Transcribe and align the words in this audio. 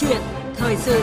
chuyện 0.00 0.20
thời 0.56 0.76
sự 0.76 1.02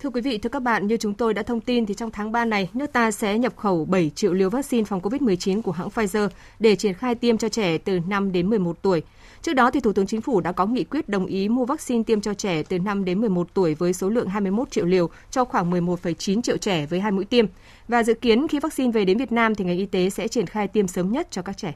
Thưa 0.00 0.10
quý 0.10 0.20
vị, 0.20 0.38
thưa 0.38 0.48
các 0.48 0.62
bạn, 0.62 0.86
như 0.86 0.96
chúng 0.96 1.14
tôi 1.14 1.34
đã 1.34 1.42
thông 1.42 1.60
tin 1.60 1.86
thì 1.86 1.94
trong 1.94 2.10
tháng 2.10 2.32
3 2.32 2.44
này, 2.44 2.68
nước 2.74 2.92
ta 2.92 3.10
sẽ 3.10 3.38
nhập 3.38 3.56
khẩu 3.56 3.84
7 3.84 4.10
triệu 4.14 4.32
liều 4.32 4.50
vaccine 4.50 4.84
phòng 4.84 5.00
COVID-19 5.00 5.62
của 5.62 5.72
hãng 5.72 5.88
Pfizer 5.88 6.28
để 6.58 6.76
triển 6.76 6.94
khai 6.94 7.14
tiêm 7.14 7.38
cho 7.38 7.48
trẻ 7.48 7.78
từ 7.78 7.98
5 8.08 8.32
đến 8.32 8.50
11 8.50 8.82
tuổi. 8.82 9.02
Trước 9.42 9.52
đó 9.54 9.70
thì 9.70 9.80
Thủ 9.80 9.92
tướng 9.92 10.06
Chính 10.06 10.20
phủ 10.20 10.40
đã 10.40 10.52
có 10.52 10.66
nghị 10.66 10.84
quyết 10.84 11.08
đồng 11.08 11.26
ý 11.26 11.48
mua 11.48 11.64
vaccine 11.64 12.02
tiêm 12.02 12.20
cho 12.20 12.34
trẻ 12.34 12.62
từ 12.62 12.78
5 12.78 13.04
đến 13.04 13.20
11 13.20 13.48
tuổi 13.54 13.74
với 13.74 13.92
số 13.92 14.08
lượng 14.08 14.28
21 14.28 14.70
triệu 14.70 14.84
liều 14.84 15.10
cho 15.30 15.44
khoảng 15.44 15.70
11,9 15.70 16.42
triệu 16.42 16.56
trẻ 16.56 16.86
với 16.86 17.00
hai 17.00 17.12
mũi 17.12 17.24
tiêm. 17.24 17.46
Và 17.88 18.02
dự 18.02 18.14
kiến 18.14 18.48
khi 18.48 18.58
vaccine 18.58 18.92
về 18.92 19.04
đến 19.04 19.18
Việt 19.18 19.32
Nam 19.32 19.54
thì 19.54 19.64
ngành 19.64 19.78
y 19.78 19.86
tế 19.86 20.10
sẽ 20.10 20.28
triển 20.28 20.46
khai 20.46 20.68
tiêm 20.68 20.88
sớm 20.88 21.12
nhất 21.12 21.28
cho 21.30 21.42
các 21.42 21.56
trẻ. 21.56 21.74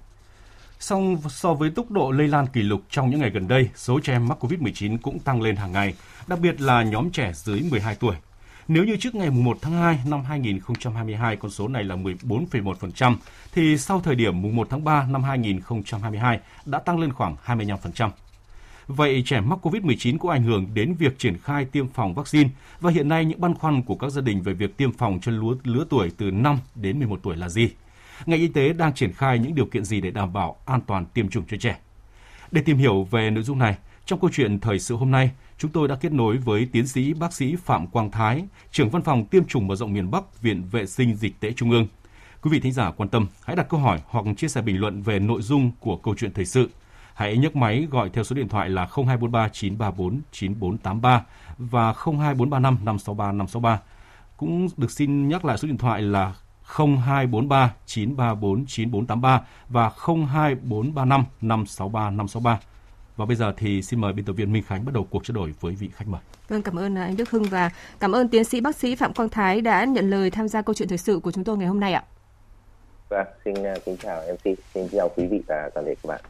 Song 0.78 1.16
so 1.28 1.54
với 1.54 1.70
tốc 1.70 1.90
độ 1.90 2.10
lây 2.10 2.28
lan 2.28 2.46
kỷ 2.46 2.62
lục 2.62 2.80
trong 2.90 3.10
những 3.10 3.20
ngày 3.20 3.30
gần 3.30 3.48
đây, 3.48 3.68
số 3.74 4.00
trẻ 4.00 4.12
em 4.12 4.28
mắc 4.28 4.44
COVID-19 4.44 4.98
cũng 5.02 5.18
tăng 5.18 5.42
lên 5.42 5.56
hàng 5.56 5.72
ngày, 5.72 5.94
đặc 6.26 6.40
biệt 6.40 6.60
là 6.60 6.82
nhóm 6.82 7.10
trẻ 7.10 7.32
dưới 7.34 7.60
12 7.70 7.94
tuổi. 7.94 8.14
Nếu 8.74 8.84
như 8.84 8.96
trước 8.96 9.14
ngày 9.14 9.30
1 9.30 9.58
tháng 9.62 9.72
2 9.72 9.98
năm 10.06 10.24
2022 10.24 11.36
con 11.36 11.50
số 11.50 11.68
này 11.68 11.84
là 11.84 11.96
14,1%, 11.96 13.16
thì 13.52 13.78
sau 13.78 14.00
thời 14.00 14.14
điểm 14.14 14.42
mùng 14.42 14.56
1 14.56 14.66
tháng 14.70 14.84
3 14.84 15.06
năm 15.10 15.22
2022 15.22 16.40
đã 16.64 16.78
tăng 16.78 16.98
lên 16.98 17.12
khoảng 17.12 17.36
25%. 17.44 18.10
Vậy 18.86 19.22
trẻ 19.26 19.40
mắc 19.40 19.58
COVID-19 19.66 20.18
có 20.18 20.30
ảnh 20.30 20.42
hưởng 20.42 20.66
đến 20.74 20.94
việc 20.94 21.18
triển 21.18 21.38
khai 21.38 21.64
tiêm 21.64 21.88
phòng 21.88 22.14
vaccine 22.14 22.50
và 22.80 22.90
hiện 22.90 23.08
nay 23.08 23.24
những 23.24 23.40
băn 23.40 23.54
khoăn 23.54 23.82
của 23.82 23.94
các 23.94 24.10
gia 24.10 24.20
đình 24.20 24.42
về 24.42 24.52
việc 24.52 24.76
tiêm 24.76 24.92
phòng 24.92 25.18
cho 25.22 25.32
lứa, 25.32 25.54
lứa 25.64 25.84
tuổi 25.90 26.10
từ 26.16 26.30
5 26.30 26.58
đến 26.74 26.98
11 26.98 27.20
tuổi 27.22 27.36
là 27.36 27.48
gì? 27.48 27.70
Ngành 28.26 28.40
y 28.40 28.48
tế 28.48 28.72
đang 28.72 28.94
triển 28.94 29.12
khai 29.12 29.38
những 29.38 29.54
điều 29.54 29.66
kiện 29.66 29.84
gì 29.84 30.00
để 30.00 30.10
đảm 30.10 30.32
bảo 30.32 30.56
an 30.66 30.80
toàn 30.86 31.06
tiêm 31.06 31.28
chủng 31.28 31.44
cho 31.48 31.56
trẻ? 31.56 31.78
Để 32.50 32.62
tìm 32.62 32.76
hiểu 32.76 33.04
về 33.10 33.30
nội 33.30 33.42
dung 33.42 33.58
này, 33.58 33.76
trong 34.06 34.20
câu 34.20 34.30
chuyện 34.32 34.60
thời 34.60 34.78
sự 34.78 34.96
hôm 34.96 35.10
nay, 35.10 35.30
chúng 35.62 35.70
tôi 35.70 35.88
đã 35.88 35.94
kết 35.94 36.12
nối 36.12 36.36
với 36.36 36.68
tiến 36.72 36.86
sĩ 36.86 37.12
bác 37.14 37.32
sĩ 37.32 37.56
Phạm 37.56 37.86
Quang 37.86 38.10
Thái, 38.10 38.44
trưởng 38.70 38.90
văn 38.90 39.02
phòng 39.02 39.24
tiêm 39.24 39.44
chủng 39.44 39.66
mở 39.66 39.76
rộng 39.76 39.92
miền 39.92 40.10
Bắc, 40.10 40.42
Viện 40.42 40.62
Vệ 40.70 40.86
sinh 40.86 41.14
Dịch 41.14 41.40
tễ 41.40 41.52
Trung 41.52 41.70
ương. 41.70 41.86
Quý 42.42 42.50
vị 42.50 42.60
thính 42.60 42.72
giả 42.72 42.90
quan 42.90 43.08
tâm, 43.08 43.26
hãy 43.42 43.56
đặt 43.56 43.68
câu 43.68 43.80
hỏi 43.80 44.00
hoặc 44.06 44.24
chia 44.36 44.48
sẻ 44.48 44.62
bình 44.62 44.80
luận 44.80 45.02
về 45.02 45.18
nội 45.18 45.42
dung 45.42 45.70
của 45.80 45.96
câu 45.96 46.14
chuyện 46.18 46.32
thời 46.34 46.44
sự. 46.44 46.70
Hãy 47.14 47.36
nhấc 47.36 47.56
máy 47.56 47.86
gọi 47.90 48.10
theo 48.12 48.24
số 48.24 48.36
điện 48.36 48.48
thoại 48.48 48.70
là 48.70 48.86
0243 48.86 49.48
934 49.48 50.20
9483 50.32 51.24
và 51.58 51.92
02435 51.92 52.74
563 52.74 53.32
563. 53.32 53.80
Cũng 54.36 54.68
được 54.76 54.90
xin 54.90 55.28
nhắc 55.28 55.44
lại 55.44 55.58
số 55.58 55.68
điện 55.68 55.78
thoại 55.78 56.02
là 56.02 56.34
0243 56.62 57.74
934 57.86 58.66
9483 58.66 59.40
và 59.68 59.90
02435 60.06 61.24
563 61.40 62.10
563. 62.10 62.58
Và 63.22 63.26
bây 63.26 63.36
giờ 63.36 63.52
thì 63.56 63.82
xin 63.82 64.00
mời 64.00 64.12
biên 64.12 64.24
tập 64.24 64.32
viên 64.32 64.52
Minh 64.52 64.62
Khánh 64.66 64.84
bắt 64.84 64.94
đầu 64.94 65.06
cuộc 65.10 65.24
trao 65.24 65.34
đổi 65.34 65.54
với 65.60 65.74
vị 65.74 65.90
khách 65.94 66.08
mời. 66.08 66.20
Vâng, 66.48 66.62
cảm 66.62 66.78
ơn 66.78 66.94
anh 66.94 67.16
Đức 67.16 67.30
Hưng 67.30 67.44
và 67.44 67.70
cảm 68.00 68.12
ơn 68.12 68.28
tiến 68.28 68.44
sĩ 68.44 68.60
bác 68.60 68.76
sĩ 68.76 68.94
Phạm 68.94 69.12
Quang 69.12 69.28
Thái 69.28 69.60
đã 69.60 69.84
nhận 69.84 70.10
lời 70.10 70.30
tham 70.30 70.48
gia 70.48 70.62
câu 70.62 70.74
chuyện 70.74 70.88
thời 70.88 70.98
sự 70.98 71.18
của 71.18 71.32
chúng 71.32 71.44
tôi 71.44 71.56
ngày 71.56 71.68
hôm 71.68 71.80
nay 71.80 71.92
ạ. 71.92 72.04
Vâng, 73.08 73.26
xin 73.44 73.54
uh, 73.54 73.84
kính 73.84 73.96
chào 73.96 74.22
MC, 74.32 74.58
xin 74.74 74.88
chào 74.92 75.08
quý 75.16 75.26
vị 75.26 75.42
và 75.46 75.70
toàn 75.74 75.86
thể 75.86 75.94
các 76.02 76.08
bạn. 76.08 76.20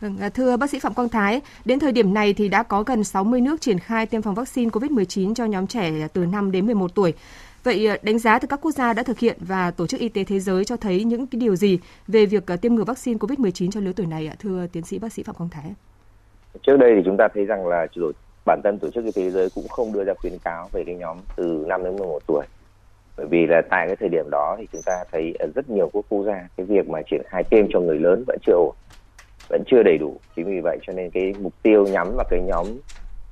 Vâng, 0.00 0.18
à, 0.18 0.28
thưa 0.28 0.56
bác 0.56 0.70
sĩ 0.70 0.78
Phạm 0.78 0.94
Quang 0.94 1.08
Thái, 1.08 1.40
đến 1.64 1.78
thời 1.78 1.92
điểm 1.92 2.14
này 2.14 2.34
thì 2.34 2.48
đã 2.48 2.62
có 2.62 2.82
gần 2.82 3.04
60 3.04 3.40
nước 3.40 3.60
triển 3.60 3.78
khai 3.78 4.06
tiêm 4.06 4.22
phòng 4.22 4.34
vaccine 4.34 4.70
COVID-19 4.70 5.34
cho 5.34 5.44
nhóm 5.44 5.66
trẻ 5.66 6.08
từ 6.12 6.26
5 6.26 6.52
đến 6.52 6.66
11 6.66 6.94
tuổi. 6.94 7.14
Vậy 7.62 7.86
à, 7.86 7.98
đánh 8.02 8.18
giá 8.18 8.38
từ 8.38 8.48
các 8.48 8.60
quốc 8.62 8.72
gia 8.72 8.92
đã 8.92 9.02
thực 9.02 9.18
hiện 9.18 9.38
và 9.40 9.70
Tổ 9.70 9.86
chức 9.86 10.00
Y 10.00 10.08
tế 10.08 10.24
Thế 10.24 10.40
giới 10.40 10.64
cho 10.64 10.76
thấy 10.76 11.04
những 11.04 11.26
cái 11.26 11.40
điều 11.40 11.56
gì 11.56 11.78
về 12.08 12.26
việc 12.26 12.46
à, 12.46 12.56
tiêm 12.56 12.74
ngừa 12.74 12.84
vaccine 12.84 13.18
COVID-19 13.18 13.70
cho 13.70 13.80
lứa 13.80 13.92
tuổi 13.92 14.06
này 14.06 14.26
ạ, 14.26 14.34
thưa 14.38 14.66
tiến 14.72 14.84
sĩ 14.84 14.98
bác 14.98 15.12
sĩ 15.12 15.22
Phạm 15.22 15.34
Quang 15.34 15.50
Thái? 15.50 15.74
Trước 16.62 16.76
đây 16.76 16.94
thì 16.96 17.02
chúng 17.04 17.16
ta 17.16 17.28
thấy 17.34 17.44
rằng 17.44 17.66
là 17.66 17.86
bản 18.46 18.60
thân 18.64 18.78
Tổ 18.78 18.90
chức 18.90 19.04
Y 19.04 19.10
tế 19.10 19.22
Thế 19.22 19.30
giới 19.30 19.48
cũng 19.54 19.68
không 19.68 19.92
đưa 19.92 20.04
ra 20.04 20.14
khuyến 20.14 20.32
cáo 20.44 20.68
về 20.72 20.82
cái 20.86 20.94
nhóm 20.94 21.16
từ 21.36 21.64
5 21.68 21.84
đến 21.84 21.96
11 21.96 22.18
tuổi. 22.26 22.44
Bởi 23.16 23.26
vì 23.26 23.46
là 23.46 23.62
tại 23.70 23.86
cái 23.86 23.96
thời 23.96 24.08
điểm 24.08 24.24
đó 24.30 24.56
thì 24.58 24.68
chúng 24.72 24.82
ta 24.82 25.04
thấy 25.12 25.34
ở 25.38 25.46
rất 25.54 25.70
nhiều 25.70 25.90
quốc 25.92 26.24
gia 26.26 26.48
cái 26.56 26.66
việc 26.66 26.88
mà 26.88 27.02
triển 27.10 27.22
khai 27.26 27.44
tiêm 27.50 27.66
cho 27.70 27.80
người 27.80 27.98
lớn 27.98 28.24
vẫn 28.26 28.38
chưa 28.46 28.56
vẫn 29.48 29.62
chưa 29.66 29.82
đầy 29.82 29.98
đủ. 29.98 30.16
Chính 30.36 30.46
vì 30.46 30.60
vậy 30.60 30.78
cho 30.86 30.92
nên 30.92 31.10
cái 31.10 31.34
mục 31.40 31.52
tiêu 31.62 31.86
nhắm 31.86 32.12
vào 32.16 32.26
cái 32.30 32.40
nhóm 32.40 32.66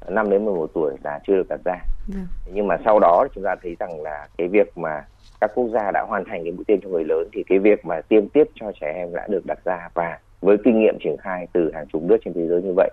5 0.08 0.30
đến 0.30 0.44
11 0.44 0.70
tuổi 0.74 0.96
là 1.04 1.20
chưa 1.26 1.34
được 1.36 1.48
đặt 1.48 1.60
ra. 1.64 1.72
Yeah. 1.72 1.84
Dạ. 2.14 2.20
Nhưng 2.52 2.66
mà 2.66 2.76
sau 2.84 2.98
đó 3.00 3.26
chúng 3.34 3.44
ta 3.44 3.56
thấy 3.62 3.76
rằng 3.78 4.02
là 4.02 4.28
cái 4.38 4.48
việc 4.48 4.78
mà 4.78 5.04
các 5.40 5.50
quốc 5.54 5.68
gia 5.74 5.90
đã 5.90 6.04
hoàn 6.08 6.24
thành 6.24 6.42
cái 6.44 6.52
mũi 6.52 6.64
tiêm 6.64 6.80
cho 6.80 6.88
người 6.88 7.04
lớn 7.04 7.28
thì 7.32 7.42
cái 7.48 7.58
việc 7.58 7.84
mà 7.84 8.00
tiêm 8.00 8.28
tiếp 8.28 8.44
cho 8.54 8.72
trẻ 8.80 8.92
em 8.96 9.14
đã 9.14 9.26
được 9.28 9.46
đặt 9.46 9.58
ra 9.64 9.88
và 9.94 10.18
với 10.40 10.56
kinh 10.64 10.80
nghiệm 10.80 10.98
triển 11.04 11.16
khai 11.16 11.46
từ 11.52 11.70
hàng 11.74 11.86
chục 11.92 12.02
nước 12.02 12.16
trên 12.24 12.34
thế 12.34 12.46
giới 12.48 12.62
như 12.62 12.72
vậy 12.76 12.90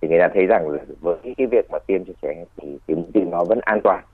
thì 0.00 0.08
người 0.08 0.18
ta 0.18 0.28
thấy 0.34 0.46
rằng 0.46 0.68
là 0.68 0.78
với 1.00 1.34
cái 1.36 1.46
việc 1.46 1.70
mà 1.70 1.78
tiêm 1.86 2.04
cho 2.04 2.12
trẻ 2.22 2.32
em 2.36 2.46
thì 2.56 2.78
tiêm 2.86 2.96
mũi 2.96 3.10
tiêm 3.14 3.30
nó 3.30 3.44
vẫn 3.44 3.58
an 3.62 3.80
toàn 3.84 4.04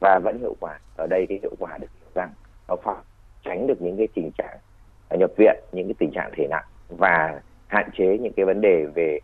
và 0.00 0.18
vẫn 0.24 0.38
hiệu 0.38 0.56
quả 0.60 0.78
ở 0.96 1.06
đây 1.06 1.26
cái 1.28 1.38
hiệu 1.42 1.54
quả 1.58 1.78
được 1.78 1.86
hiểu 2.00 2.10
rằng 2.14 2.30
nó 2.68 2.76
phòng 2.84 3.00
tránh 3.44 3.66
được 3.66 3.82
những 3.82 3.96
cái 3.96 4.08
tình 4.14 4.30
trạng 4.38 4.58
nhập 5.18 5.30
viện 5.36 5.56
những 5.72 5.86
cái 5.86 5.94
tình 5.98 6.10
trạng 6.10 6.30
thể 6.36 6.46
nặng 6.50 6.64
và 6.88 7.40
hạn 7.66 7.90
chế 7.98 8.18
những 8.18 8.32
cái 8.36 8.46
vấn 8.46 8.60
đề 8.60 8.86
về 8.94 9.18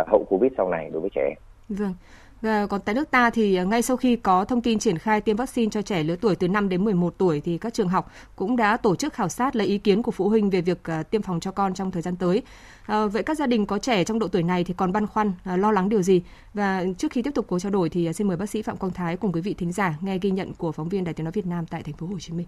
uh, 0.00 0.08
hậu 0.08 0.24
covid 0.28 0.52
sau 0.56 0.68
này 0.68 0.90
đối 0.92 1.00
với 1.00 1.10
trẻ 1.14 1.22
em. 1.28 1.36
Vâng. 1.68 1.94
Ờ, 2.42 2.66
còn 2.66 2.80
tại 2.80 2.94
nước 2.94 3.10
ta 3.10 3.30
thì 3.30 3.56
ờ, 3.56 3.64
ngay 3.64 3.82
sau 3.82 3.96
khi 3.96 4.16
có 4.16 4.44
thông 4.44 4.62
tin 4.62 4.78
triển 4.78 4.98
khai 4.98 5.20
tiêm 5.20 5.36
vaccine 5.36 5.70
cho 5.70 5.82
trẻ 5.82 6.02
lứa 6.02 6.16
tuổi 6.16 6.36
từ 6.36 6.48
5 6.48 6.68
đến 6.68 6.84
11 6.84 7.14
tuổi 7.18 7.40
thì 7.40 7.58
các 7.58 7.74
trường 7.74 7.88
học 7.88 8.12
cũng 8.36 8.56
đã 8.56 8.76
tổ 8.76 8.96
chức 8.96 9.12
khảo 9.12 9.28
sát 9.28 9.56
lấy 9.56 9.66
ý 9.66 9.78
kiến 9.78 10.02
của 10.02 10.10
phụ 10.10 10.28
huynh 10.28 10.50
về 10.50 10.60
việc 10.60 10.84
à, 10.84 11.02
tiêm 11.02 11.22
phòng 11.22 11.40
cho 11.40 11.50
con 11.50 11.74
trong 11.74 11.90
thời 11.90 12.02
gian 12.02 12.16
tới. 12.16 12.42
À, 12.86 13.06
vậy 13.06 13.22
các 13.22 13.36
gia 13.36 13.46
đình 13.46 13.66
có 13.66 13.78
trẻ 13.78 14.04
trong 14.04 14.18
độ 14.18 14.28
tuổi 14.28 14.42
này 14.42 14.64
thì 14.64 14.74
còn 14.74 14.92
băn 14.92 15.06
khoăn, 15.06 15.32
à, 15.44 15.56
lo 15.56 15.72
lắng 15.72 15.88
điều 15.88 16.02
gì? 16.02 16.22
Và 16.54 16.84
trước 16.98 17.12
khi 17.12 17.22
tiếp 17.22 17.34
tục 17.34 17.46
cuộc 17.48 17.58
trao 17.58 17.72
đổi 17.72 17.88
thì 17.88 18.12
xin 18.12 18.28
mời 18.28 18.36
bác 18.36 18.50
sĩ 18.50 18.62
Phạm 18.62 18.76
Quang 18.76 18.92
Thái 18.92 19.16
cùng 19.16 19.32
quý 19.32 19.40
vị 19.40 19.54
thính 19.54 19.72
giả 19.72 19.94
nghe 20.00 20.18
ghi 20.18 20.30
nhận 20.30 20.54
của 20.54 20.72
phóng 20.72 20.88
viên 20.88 21.04
Đài 21.04 21.14
Tiếng 21.14 21.24
nói 21.24 21.32
Việt 21.32 21.46
Nam 21.46 21.66
tại 21.66 21.82
thành 21.82 21.94
phố 21.94 22.06
Hồ 22.06 22.18
Chí 22.20 22.32
Minh. 22.32 22.46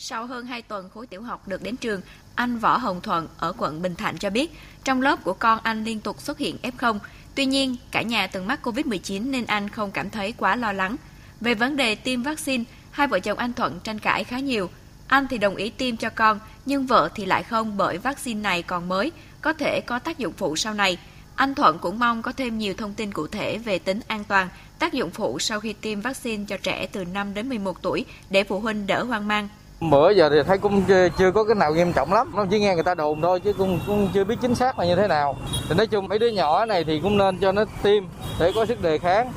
Sau 0.00 0.26
hơn 0.26 0.46
2 0.46 0.62
tuần 0.62 0.90
khối 0.94 1.06
tiểu 1.06 1.22
học 1.22 1.48
được 1.48 1.62
đến 1.62 1.76
trường, 1.76 2.00
anh 2.34 2.58
Võ 2.58 2.76
Hồng 2.76 3.00
Thuận 3.00 3.28
ở 3.38 3.52
quận 3.58 3.82
Bình 3.82 3.94
Thạnh 3.94 4.18
cho 4.18 4.30
biết, 4.30 4.50
trong 4.84 5.02
lớp 5.02 5.24
của 5.24 5.32
con 5.32 5.58
anh 5.62 5.84
liên 5.84 6.00
tục 6.00 6.20
xuất 6.20 6.38
hiện 6.38 6.56
F0, 6.62 6.98
Tuy 7.34 7.46
nhiên, 7.46 7.76
cả 7.90 8.02
nhà 8.02 8.26
từng 8.26 8.46
mắc 8.46 8.60
COVID-19 8.66 9.30
nên 9.30 9.46
anh 9.46 9.68
không 9.68 9.90
cảm 9.90 10.10
thấy 10.10 10.32
quá 10.32 10.56
lo 10.56 10.72
lắng. 10.72 10.96
Về 11.40 11.54
vấn 11.54 11.76
đề 11.76 11.94
tiêm 11.94 12.22
vaccine, 12.22 12.64
hai 12.90 13.06
vợ 13.06 13.20
chồng 13.20 13.38
anh 13.38 13.52
Thuận 13.52 13.80
tranh 13.80 13.98
cãi 13.98 14.24
khá 14.24 14.38
nhiều. 14.38 14.70
Anh 15.08 15.26
thì 15.30 15.38
đồng 15.38 15.56
ý 15.56 15.70
tiêm 15.70 15.96
cho 15.96 16.10
con, 16.10 16.40
nhưng 16.66 16.86
vợ 16.86 17.08
thì 17.14 17.26
lại 17.26 17.42
không 17.42 17.76
bởi 17.76 17.98
vaccine 17.98 18.40
này 18.40 18.62
còn 18.62 18.88
mới, 18.88 19.12
có 19.40 19.52
thể 19.52 19.80
có 19.80 19.98
tác 19.98 20.18
dụng 20.18 20.32
phụ 20.32 20.56
sau 20.56 20.74
này. 20.74 20.98
Anh 21.34 21.54
Thuận 21.54 21.78
cũng 21.78 21.98
mong 21.98 22.22
có 22.22 22.32
thêm 22.32 22.58
nhiều 22.58 22.74
thông 22.74 22.94
tin 22.94 23.12
cụ 23.12 23.26
thể 23.26 23.58
về 23.58 23.78
tính 23.78 24.00
an 24.06 24.24
toàn, 24.24 24.48
tác 24.78 24.92
dụng 24.92 25.10
phụ 25.10 25.38
sau 25.38 25.60
khi 25.60 25.72
tiêm 25.72 26.00
vaccine 26.00 26.44
cho 26.48 26.56
trẻ 26.56 26.86
từ 26.92 27.04
5 27.04 27.34
đến 27.34 27.48
11 27.48 27.82
tuổi 27.82 28.04
để 28.30 28.44
phụ 28.44 28.60
huynh 28.60 28.86
đỡ 28.86 29.04
hoang 29.04 29.28
mang. 29.28 29.48
Bữa 29.80 30.10
giờ 30.10 30.30
thì 30.30 30.36
thấy 30.46 30.58
cũng 30.58 30.82
chưa, 30.88 31.08
chưa 31.18 31.30
có 31.30 31.44
cái 31.44 31.54
nào 31.54 31.74
nghiêm 31.74 31.92
trọng 31.92 32.12
lắm, 32.12 32.32
nó 32.36 32.46
chỉ 32.50 32.60
nghe 32.60 32.74
người 32.74 32.84
ta 32.84 32.94
đồn 32.94 33.22
thôi 33.22 33.40
chứ 33.40 33.52
cũng, 33.52 33.80
cũng 33.86 34.08
chưa 34.14 34.24
biết 34.24 34.36
chính 34.42 34.54
xác 34.54 34.78
là 34.78 34.86
như 34.86 34.96
thế 34.96 35.08
nào. 35.08 35.36
Thì 35.68 35.74
nói 35.74 35.86
chung 35.86 36.08
mấy 36.08 36.18
đứa 36.18 36.28
nhỏ 36.28 36.64
này 36.64 36.84
thì 36.84 37.00
cũng 37.02 37.18
nên 37.18 37.38
cho 37.38 37.52
nó 37.52 37.64
tiêm 37.82 38.04
để 38.40 38.52
có 38.54 38.66
sức 38.66 38.82
đề 38.82 38.98
kháng. 38.98 39.32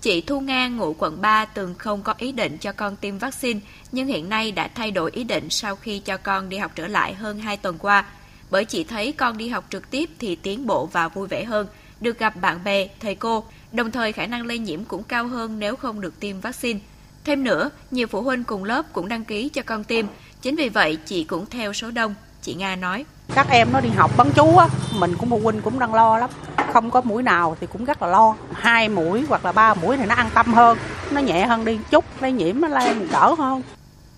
Chị 0.00 0.20
Thu 0.20 0.40
Nga 0.40 0.68
ngụ 0.68 0.94
quận 0.98 1.20
3 1.20 1.44
từng 1.44 1.74
không 1.78 2.02
có 2.02 2.14
ý 2.18 2.32
định 2.32 2.58
cho 2.58 2.72
con 2.72 2.96
tiêm 2.96 3.18
vaccine, 3.18 3.60
nhưng 3.92 4.06
hiện 4.06 4.28
nay 4.28 4.52
đã 4.52 4.68
thay 4.74 4.90
đổi 4.90 5.10
ý 5.10 5.24
định 5.24 5.50
sau 5.50 5.76
khi 5.76 5.98
cho 5.98 6.16
con 6.16 6.48
đi 6.48 6.58
học 6.58 6.72
trở 6.74 6.86
lại 6.86 7.14
hơn 7.14 7.38
2 7.38 7.56
tuần 7.56 7.78
qua. 7.78 8.04
Bởi 8.50 8.64
chị 8.64 8.84
thấy 8.84 9.12
con 9.12 9.38
đi 9.38 9.48
học 9.48 9.64
trực 9.70 9.90
tiếp 9.90 10.10
thì 10.18 10.36
tiến 10.36 10.66
bộ 10.66 10.86
và 10.86 11.08
vui 11.08 11.28
vẻ 11.28 11.44
hơn, 11.44 11.66
được 12.00 12.18
gặp 12.18 12.36
bạn 12.36 12.64
bè, 12.64 12.86
thầy 13.00 13.14
cô, 13.14 13.44
đồng 13.72 13.90
thời 13.90 14.12
khả 14.12 14.26
năng 14.26 14.46
lây 14.46 14.58
nhiễm 14.58 14.84
cũng 14.84 15.02
cao 15.02 15.26
hơn 15.26 15.58
nếu 15.58 15.76
không 15.76 16.00
được 16.00 16.20
tiêm 16.20 16.40
vaccine. 16.40 16.80
Thêm 17.24 17.44
nữa, 17.44 17.70
nhiều 17.90 18.06
phụ 18.06 18.22
huynh 18.22 18.44
cùng 18.44 18.64
lớp 18.64 18.82
cũng 18.92 19.08
đăng 19.08 19.24
ký 19.24 19.48
cho 19.48 19.62
con 19.62 19.84
tiêm, 19.84 20.06
chính 20.42 20.56
vì 20.56 20.68
vậy 20.68 20.98
chị 21.06 21.24
cũng 21.24 21.46
theo 21.46 21.72
số 21.72 21.90
đông, 21.90 22.14
chị 22.42 22.54
Nga 22.54 22.76
nói. 22.76 23.04
Các 23.34 23.46
em 23.50 23.72
nó 23.72 23.80
đi 23.80 23.88
học 23.88 24.10
bắn 24.16 24.30
chú 24.34 24.56
á, 24.56 24.66
mình 24.98 25.14
cũng 25.18 25.30
phụ 25.30 25.38
huynh 25.38 25.62
cũng 25.62 25.78
đang 25.78 25.94
lo 25.94 26.18
lắm. 26.18 26.30
Không 26.72 26.90
có 26.90 27.00
mũi 27.00 27.22
nào 27.22 27.56
thì 27.60 27.66
cũng 27.72 27.84
rất 27.84 28.02
là 28.02 28.08
lo. 28.08 28.36
Hai 28.52 28.88
mũi 28.88 29.24
hoặc 29.28 29.44
là 29.44 29.52
ba 29.52 29.74
mũi 29.74 29.96
thì 29.96 30.06
nó 30.06 30.14
an 30.14 30.30
tâm 30.34 30.54
hơn, 30.54 30.78
nó 31.10 31.20
nhẹ 31.20 31.46
hơn 31.46 31.64
đi 31.64 31.78
chút, 31.90 32.04
lây 32.20 32.32
nhiễm 32.32 32.60
nó 32.60 32.68
lên 32.68 33.08
đỡ 33.12 33.34
hơn. 33.38 33.62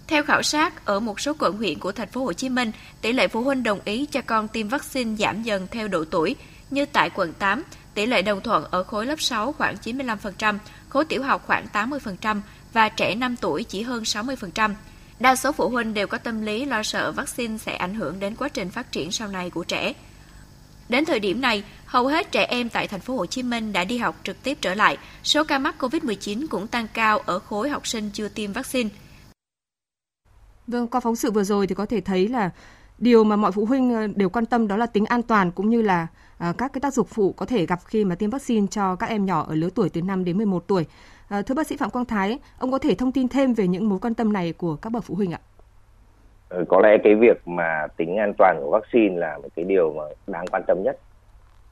Theo 0.07 0.23
khảo 0.23 0.43
sát, 0.43 0.85
ở 0.85 1.01
một 1.01 1.21
số 1.21 1.33
quận 1.39 1.57
huyện 1.57 1.79
của 1.79 1.93
thành 1.93 2.09
phố 2.09 2.25
Hồ 2.25 2.33
Chí 2.33 2.49
Minh, 2.49 2.73
tỷ 3.01 3.13
lệ 3.13 3.29
phụ 3.29 3.43
huynh 3.43 3.63
đồng 3.63 3.81
ý 3.85 4.07
cho 4.07 4.21
con 4.27 4.49
tiêm 4.49 4.69
vaccine 4.69 5.17
giảm 5.17 5.43
dần 5.43 5.67
theo 5.71 5.89
độ 5.89 6.05
tuổi, 6.11 6.37
như 6.71 6.87
tại 6.87 7.11
quận 7.11 7.33
8, 7.33 7.63
tỷ 7.95 8.07
lệ 8.07 8.23
đồng 8.23 8.41
thuận 8.41 8.65
ở 8.71 8.83
khối 8.83 9.07
lớp 9.07 9.21
6 9.21 9.53
khoảng 9.53 9.75
95%, 9.85 10.59
khối 10.89 11.05
tiểu 11.05 11.23
học 11.23 11.43
khoảng 11.47 11.67
80%, 11.73 12.41
và 12.73 12.89
trẻ 12.89 13.15
5 13.15 13.37
tuổi 13.37 13.65
chỉ 13.65 13.83
hơn 13.83 14.03
60%. 14.03 14.75
Đa 15.21 15.37
số 15.37 15.53
phụ 15.53 15.69
huynh 15.69 15.95
đều 15.95 16.07
có 16.07 16.19
tâm 16.19 16.43
lý 16.43 16.65
lo 16.65 16.83
sợ 16.83 17.13
vaccine 17.13 17.59
sẽ 17.59 17.77
ảnh 17.77 17.95
hưởng 17.95 18.21
đến 18.21 18.35
quá 18.37 18.49
trình 18.49 18.71
phát 18.71 18.93
triển 18.93 19.13
sau 19.13 19.29
này 19.29 19.51
của 19.51 19.65
trẻ. 19.65 19.93
Đến 20.89 21.05
thời 21.05 21.21
điểm 21.21 21.41
này, 21.41 21.65
hầu 21.87 22.07
hết 22.07 22.33
trẻ 22.33 22.45
em 22.45 22.69
tại 22.69 22.89
thành 22.89 23.01
phố 23.01 23.17
Hồ 23.17 23.27
Chí 23.27 23.43
Minh 23.43 23.73
đã 23.73 23.85
đi 23.85 23.99
học 23.99 24.17
trực 24.25 24.43
tiếp 24.43 24.59
trở 24.61 24.75
lại. 24.75 24.99
Số 25.25 25.45
ca 25.45 25.59
mắc 25.59 25.75
COVID-19 25.79 26.47
cũng 26.51 26.67
tăng 26.67 26.87
cao 26.95 27.19
ở 27.19 27.39
khối 27.39 27.71
học 27.71 27.87
sinh 27.87 28.11
chưa 28.11 28.29
tiêm 28.29 28.53
vaccine. 28.53 28.91
Vâng, 30.67 30.87
qua 30.87 31.01
phóng 31.01 31.17
sự 31.17 31.31
vừa 31.31 31.45
rồi 31.45 31.67
thì 31.67 31.75
có 31.75 31.87
thể 31.87 32.01
thấy 32.01 32.29
là 32.29 32.51
điều 32.99 33.25
mà 33.25 33.37
mọi 33.37 33.53
phụ 33.53 33.65
huynh 33.65 33.95
ờ, 33.95 34.07
đều 34.07 34.29
quan 34.29 34.47
tâm 34.47 34.69
đó 34.69 34.77
là 34.77 34.87
tính 34.87 35.05
an 35.07 35.23
toàn 35.23 35.53
cũng 35.53 35.71
như 35.71 35.83
là 35.83 36.07
ờ, 36.39 36.53
các 36.59 36.73
cái 36.73 36.81
tác 36.81 36.95
dụng 36.95 37.07
phụ 37.07 37.33
có 37.33 37.47
thể 37.47 37.67
gặp 37.67 37.81
khi 37.85 38.05
mà 38.05 38.15
tiêm 38.15 38.31
vaccine 38.31 38.67
cho 38.71 38.97
các 38.97 39.09
em 39.09 39.27
nhỏ 39.27 39.47
ở 39.49 39.55
lứa 39.55 39.69
tuổi 39.75 39.89
từ 39.89 40.03
5 40.03 40.25
đến 40.25 40.37
11 40.37 40.65
tuổi. 40.67 40.87
À, 41.33 41.43
thưa 41.43 41.55
bác 41.55 41.67
sĩ 41.67 41.77
Phạm 41.77 41.91
Quang 41.91 42.05
Thái, 42.05 42.39
ông 42.59 42.71
có 42.71 42.79
thể 42.79 42.95
thông 42.95 43.13
tin 43.13 43.29
thêm 43.29 43.53
về 43.53 43.67
những 43.67 43.89
mối 43.89 43.99
quan 44.03 44.15
tâm 44.15 44.33
này 44.33 44.53
của 44.53 44.77
các 44.83 44.93
bậc 44.93 45.05
phụ 45.05 45.15
huynh 45.15 45.33
ạ? 45.33 45.39
Ờ, 46.49 46.65
có 46.69 46.81
lẽ 46.81 46.97
cái 47.05 47.15
việc 47.15 47.49
mà 47.49 47.87
tính 47.97 48.17
an 48.17 48.33
toàn 48.39 48.61
của 48.61 48.71
vaccine 48.71 49.17
là 49.17 49.39
một 49.39 49.49
cái 49.57 49.65
điều 49.65 49.93
mà 49.93 50.03
đáng 50.27 50.45
quan 50.53 50.63
tâm 50.67 50.83
nhất. 50.83 50.99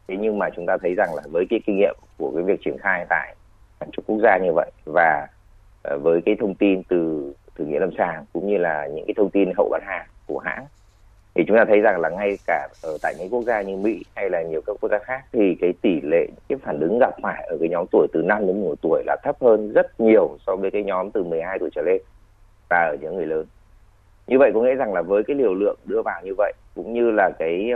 Thế 0.08 0.16
nhưng 0.20 0.38
mà 0.38 0.46
chúng 0.56 0.66
ta 0.66 0.76
thấy 0.82 0.94
rằng 0.94 1.14
là 1.14 1.22
với 1.32 1.44
cái 1.50 1.60
kinh 1.66 1.76
nghiệm 1.76 1.96
của 2.18 2.32
cái 2.34 2.44
việc 2.44 2.60
triển 2.64 2.76
khai 2.78 3.06
tại 3.08 3.36
hàng 3.80 3.90
chục 3.92 4.04
quốc 4.06 4.18
gia 4.22 4.38
như 4.38 4.52
vậy 4.54 4.70
và 4.84 5.26
ờ, 5.82 5.98
với 5.98 6.20
cái 6.26 6.36
thông 6.40 6.54
tin 6.54 6.82
từ 6.88 7.32
thử 7.54 7.64
nghiệm 7.64 7.80
lâm 7.80 7.90
sàng 7.98 8.24
cũng 8.32 8.48
như 8.48 8.56
là 8.56 8.86
những 8.86 9.04
cái 9.06 9.14
thông 9.16 9.30
tin 9.30 9.52
hậu 9.56 9.68
bán 9.70 9.82
hàng 9.86 10.06
của 10.26 10.38
hãng 10.38 10.66
thì 11.34 11.44
chúng 11.48 11.56
ta 11.56 11.64
thấy 11.64 11.80
rằng 11.80 12.00
là 12.00 12.08
ngay 12.08 12.38
cả 12.46 12.68
ở 12.82 12.98
tại 13.02 13.14
những 13.18 13.28
quốc 13.30 13.44
gia 13.46 13.62
như 13.62 13.76
Mỹ 13.76 14.02
hay 14.16 14.30
là 14.30 14.42
nhiều 14.42 14.60
các 14.66 14.76
quốc 14.80 14.90
gia 14.90 14.98
khác 14.98 15.22
thì 15.32 15.56
cái 15.60 15.72
tỷ 15.82 16.00
lệ 16.00 16.26
cái 16.48 16.58
phản 16.62 16.80
ứng 16.80 16.98
gặp 16.98 17.14
phải 17.22 17.46
ở 17.50 17.56
cái 17.60 17.68
nhóm 17.68 17.86
tuổi 17.92 18.06
từ 18.12 18.22
5 18.22 18.46
đến 18.46 18.60
11 18.60 18.74
tuổi 18.82 19.02
là 19.06 19.16
thấp 19.22 19.36
hơn 19.40 19.72
rất 19.72 20.00
nhiều 20.00 20.36
so 20.46 20.56
với 20.56 20.70
cái 20.70 20.82
nhóm 20.82 21.10
từ 21.10 21.24
12 21.24 21.58
tuổi 21.58 21.70
trở 21.74 21.82
lên 21.82 22.02
và 22.70 22.76
ở 22.76 22.96
những 23.00 23.16
người 23.16 23.26
lớn. 23.26 23.46
Như 24.26 24.38
vậy 24.38 24.50
có 24.54 24.60
nghĩa 24.60 24.74
rằng 24.74 24.94
là 24.94 25.02
với 25.02 25.22
cái 25.22 25.36
liều 25.36 25.54
lượng 25.54 25.76
đưa 25.84 26.02
vào 26.02 26.20
như 26.24 26.34
vậy 26.38 26.52
cũng 26.74 26.92
như 26.92 27.10
là 27.10 27.30
cái 27.38 27.72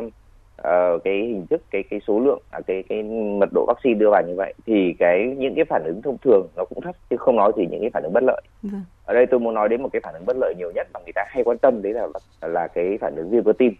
uh, 0.62 1.05
cái 1.05 1.15
hình 1.15 1.47
thức 1.51 1.62
cái 1.71 1.83
cái 1.91 2.01
số 2.06 2.21
lượng 2.21 2.39
à, 2.51 2.61
cái 2.67 2.83
cái 2.89 3.03
mật 3.39 3.49
độ 3.53 3.65
vaccine 3.67 3.95
đưa 3.95 4.11
vào 4.11 4.23
như 4.27 4.35
vậy 4.37 4.55
thì 4.67 4.95
cái 4.99 5.35
những 5.39 5.55
cái 5.55 5.65
phản 5.65 5.85
ứng 5.85 6.03
thông 6.03 6.19
thường 6.19 6.47
nó 6.56 6.65
cũng 6.65 6.81
thấp 6.81 6.95
chứ 7.11 7.17
không 7.17 7.37
nói 7.37 7.53
thì 7.56 7.67
những 7.71 7.81
cái 7.81 7.91
phản 7.91 8.03
ứng 8.03 8.12
bất 8.12 8.23
lợi. 8.23 8.43
Vâng. 8.62 8.83
Ở 9.05 9.15
đây 9.15 9.27
tôi 9.27 9.41
muốn 9.41 9.55
nói 9.55 9.69
đến 9.69 9.83
một 9.83 9.89
cái 9.93 10.01
phản 10.01 10.15
ứng 10.15 10.27
bất 10.27 10.37
lợi 10.37 10.55
nhiều 10.59 10.73
nhất 10.75 10.87
mà 10.95 11.01
người 11.05 11.12
ta 11.15 11.25
hay 11.29 11.45
quan 11.45 11.59
tâm 11.59 11.83
đấy 11.83 11.93
là 11.93 12.06
là 12.41 12.67
cái 12.67 12.99
phản 13.01 13.17
ứng 13.17 13.31
viêm 13.31 13.45
cơ 13.45 13.53
tim. 13.59 13.75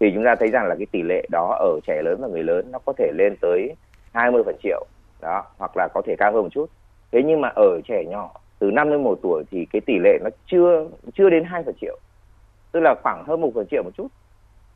Thì 0.00 0.10
chúng 0.14 0.24
ta 0.24 0.34
thấy 0.34 0.48
rằng 0.48 0.66
là 0.66 0.74
cái 0.74 0.86
tỷ 0.92 1.02
lệ 1.02 1.26
đó 1.30 1.56
ở 1.60 1.80
trẻ 1.86 2.02
lớn 2.04 2.18
và 2.22 2.28
người 2.28 2.42
lớn 2.42 2.72
nó 2.72 2.78
có 2.78 2.92
thể 2.98 3.10
lên 3.14 3.36
tới 3.40 3.74
20 4.12 4.42
phần 4.44 4.56
triệu 4.62 4.86
đó 5.20 5.44
hoặc 5.58 5.76
là 5.76 5.88
có 5.94 6.02
thể 6.06 6.14
cao 6.18 6.32
hơn 6.32 6.42
một 6.42 6.48
chút. 6.52 6.70
Thế 7.12 7.22
nhưng 7.22 7.40
mà 7.40 7.48
ở 7.48 7.80
trẻ 7.88 8.04
nhỏ 8.04 8.30
từ 8.58 8.70
5 8.70 8.90
đến 8.90 9.02
1 9.02 9.18
tuổi 9.22 9.44
thì 9.50 9.66
cái 9.72 9.80
tỷ 9.80 9.98
lệ 9.98 10.18
nó 10.24 10.30
chưa 10.46 10.86
chưa 11.14 11.30
đến 11.30 11.44
2 11.44 11.62
phần 11.62 11.74
triệu. 11.80 11.98
Tức 12.72 12.80
là 12.80 12.94
khoảng 13.02 13.24
hơn 13.26 13.40
một 13.40 13.50
phần 13.54 13.66
triệu 13.70 13.82
một 13.82 13.90
chút 13.96 14.08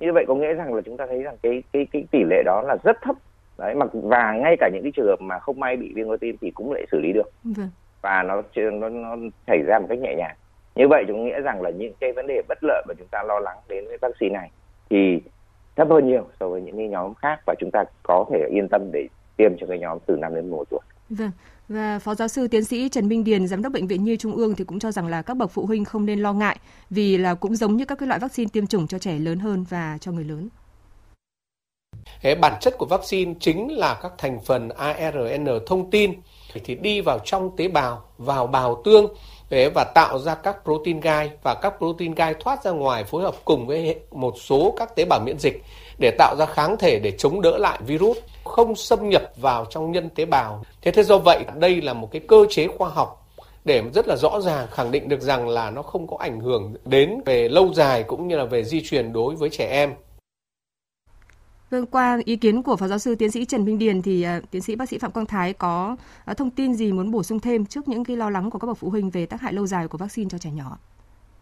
như 0.00 0.12
vậy 0.12 0.24
có 0.28 0.34
nghĩa 0.34 0.54
rằng 0.54 0.74
là 0.74 0.82
chúng 0.84 0.96
ta 0.96 1.06
thấy 1.06 1.22
rằng 1.22 1.36
cái 1.42 1.62
cái 1.72 1.86
cái 1.92 2.04
tỷ 2.10 2.24
lệ 2.24 2.42
đó 2.44 2.62
là 2.62 2.76
rất 2.84 2.96
thấp 3.02 3.16
đấy 3.58 3.74
mà 3.74 3.86
và 3.92 4.32
ngay 4.32 4.56
cả 4.60 4.70
những 4.72 4.82
cái 4.82 4.92
trường 4.96 5.06
hợp 5.06 5.20
mà 5.20 5.38
không 5.38 5.60
may 5.60 5.76
bị 5.76 5.92
viêm 5.94 6.08
cơ 6.08 6.16
tim 6.20 6.36
thì 6.40 6.50
cũng 6.50 6.72
lại 6.72 6.86
xử 6.92 7.00
lý 7.00 7.12
được 7.12 7.30
vâng. 7.44 7.70
và 8.02 8.22
nó 8.22 8.42
nó 8.72 8.88
nó 8.88 9.16
xảy 9.46 9.62
ra 9.66 9.78
một 9.78 9.86
cách 9.88 9.98
nhẹ 9.98 10.14
nhàng 10.14 10.36
như 10.74 10.88
vậy 10.88 11.04
chúng 11.08 11.24
nghĩa 11.24 11.40
rằng 11.40 11.62
là 11.62 11.70
những 11.70 11.92
cái 12.00 12.12
vấn 12.12 12.26
đề 12.26 12.42
bất 12.48 12.58
lợi 12.62 12.82
mà 12.88 12.94
chúng 12.98 13.08
ta 13.10 13.22
lo 13.22 13.38
lắng 13.38 13.58
đến 13.68 13.84
với 13.86 13.96
vaccine 14.00 14.32
này 14.32 14.50
thì 14.90 15.22
thấp 15.76 15.88
hơn 15.90 16.06
nhiều 16.06 16.26
so 16.40 16.48
với 16.48 16.62
những 16.62 16.76
cái 16.76 16.88
nhóm 16.88 17.14
khác 17.14 17.40
và 17.46 17.54
chúng 17.58 17.70
ta 17.70 17.84
có 18.02 18.24
thể 18.32 18.48
yên 18.50 18.68
tâm 18.68 18.92
để 18.92 19.06
tiêm 19.36 19.56
cho 19.60 19.66
cái 19.66 19.78
nhóm 19.78 19.98
từ 20.06 20.16
5 20.16 20.34
đến 20.34 20.50
11 20.50 20.64
tuổi. 20.70 20.80
Vâng. 21.10 21.30
Và 21.70 21.98
Phó 21.98 22.14
Giáo 22.14 22.28
sư 22.28 22.48
Tiến 22.48 22.64
sĩ 22.64 22.88
Trần 22.88 23.08
Minh 23.08 23.24
Điền, 23.24 23.48
Giám 23.48 23.62
đốc 23.62 23.72
Bệnh 23.72 23.86
viện 23.86 24.04
Nhi 24.04 24.16
Trung 24.16 24.36
ương 24.36 24.54
thì 24.54 24.64
cũng 24.64 24.78
cho 24.78 24.92
rằng 24.92 25.06
là 25.06 25.22
các 25.22 25.36
bậc 25.36 25.50
phụ 25.50 25.66
huynh 25.66 25.84
không 25.84 26.06
nên 26.06 26.20
lo 26.20 26.32
ngại 26.32 26.58
vì 26.90 27.18
là 27.18 27.34
cũng 27.34 27.56
giống 27.56 27.76
như 27.76 27.84
các 27.84 27.98
cái 27.98 28.06
loại 28.06 28.20
vaccine 28.20 28.48
tiêm 28.52 28.66
chủng 28.66 28.86
cho 28.86 28.98
trẻ 28.98 29.18
lớn 29.18 29.38
hơn 29.38 29.64
và 29.68 29.98
cho 30.00 30.12
người 30.12 30.24
lớn. 30.24 30.48
Bản 32.40 32.52
chất 32.60 32.78
của 32.78 32.86
vaccine 32.86 33.34
chính 33.40 33.78
là 33.78 33.98
các 34.02 34.12
thành 34.18 34.40
phần 34.44 34.68
ARN 34.68 35.46
thông 35.66 35.90
tin. 35.90 36.12
Thì 36.64 36.74
đi 36.74 37.00
vào 37.00 37.18
trong 37.24 37.56
tế 37.56 37.68
bào, 37.68 38.02
vào 38.18 38.46
bào 38.46 38.82
tương 38.84 39.14
và 39.74 39.84
tạo 39.94 40.18
ra 40.18 40.34
các 40.34 40.56
protein 40.64 41.00
gai. 41.00 41.30
Và 41.42 41.54
các 41.62 41.74
protein 41.78 42.14
gai 42.14 42.34
thoát 42.40 42.64
ra 42.64 42.70
ngoài 42.70 43.04
phối 43.04 43.22
hợp 43.22 43.34
cùng 43.44 43.66
với 43.66 44.00
một 44.10 44.34
số 44.40 44.74
các 44.78 44.96
tế 44.96 45.04
bào 45.04 45.20
miễn 45.20 45.38
dịch 45.38 45.62
để 46.00 46.10
tạo 46.18 46.36
ra 46.38 46.46
kháng 46.46 46.76
thể 46.78 46.98
để 46.98 47.10
chống 47.18 47.40
đỡ 47.40 47.58
lại 47.58 47.78
virus 47.86 48.18
không 48.44 48.76
xâm 48.76 49.08
nhập 49.08 49.22
vào 49.36 49.64
trong 49.70 49.92
nhân 49.92 50.08
tế 50.14 50.24
bào. 50.24 50.64
Thế 50.82 50.90
thế 50.90 51.02
do 51.02 51.18
vậy 51.18 51.44
đây 51.58 51.82
là 51.82 51.92
một 51.92 52.08
cái 52.12 52.22
cơ 52.28 52.44
chế 52.50 52.66
khoa 52.66 52.88
học 52.88 53.26
để 53.64 53.82
rất 53.94 54.08
là 54.08 54.16
rõ 54.16 54.40
ràng 54.40 54.66
khẳng 54.70 54.90
định 54.90 55.08
được 55.08 55.20
rằng 55.20 55.48
là 55.48 55.70
nó 55.70 55.82
không 55.82 56.06
có 56.06 56.16
ảnh 56.20 56.40
hưởng 56.40 56.74
đến 56.84 57.20
về 57.26 57.48
lâu 57.48 57.74
dài 57.74 58.02
cũng 58.02 58.28
như 58.28 58.36
là 58.36 58.44
về 58.44 58.64
di 58.64 58.80
truyền 58.84 59.12
đối 59.12 59.34
với 59.34 59.50
trẻ 59.50 59.68
em. 59.70 59.90
Vâng, 61.70 61.86
qua 61.86 62.20
ý 62.24 62.36
kiến 62.36 62.62
của 62.62 62.76
Phó 62.76 62.88
Giáo 62.88 62.98
sư 62.98 63.14
Tiến 63.14 63.30
sĩ 63.30 63.44
Trần 63.44 63.64
Minh 63.64 63.78
Điền 63.78 64.02
thì 64.02 64.26
uh, 64.38 64.50
Tiến 64.50 64.62
sĩ 64.62 64.76
Bác 64.76 64.88
sĩ 64.88 64.98
Phạm 64.98 65.10
Quang 65.10 65.26
Thái 65.26 65.52
có 65.52 65.96
uh, 66.30 66.36
thông 66.36 66.50
tin 66.50 66.74
gì 66.74 66.92
muốn 66.92 67.10
bổ 67.10 67.22
sung 67.22 67.40
thêm 67.40 67.66
trước 67.66 67.88
những 67.88 68.04
cái 68.04 68.16
lo 68.16 68.30
lắng 68.30 68.50
của 68.50 68.58
các 68.58 68.66
bậc 68.66 68.78
phụ 68.78 68.90
huynh 68.90 69.10
về 69.10 69.26
tác 69.26 69.40
hại 69.40 69.52
lâu 69.52 69.66
dài 69.66 69.88
của 69.88 69.98
vaccine 69.98 70.28
cho 70.30 70.38
trẻ 70.38 70.50
nhỏ? 70.50 70.78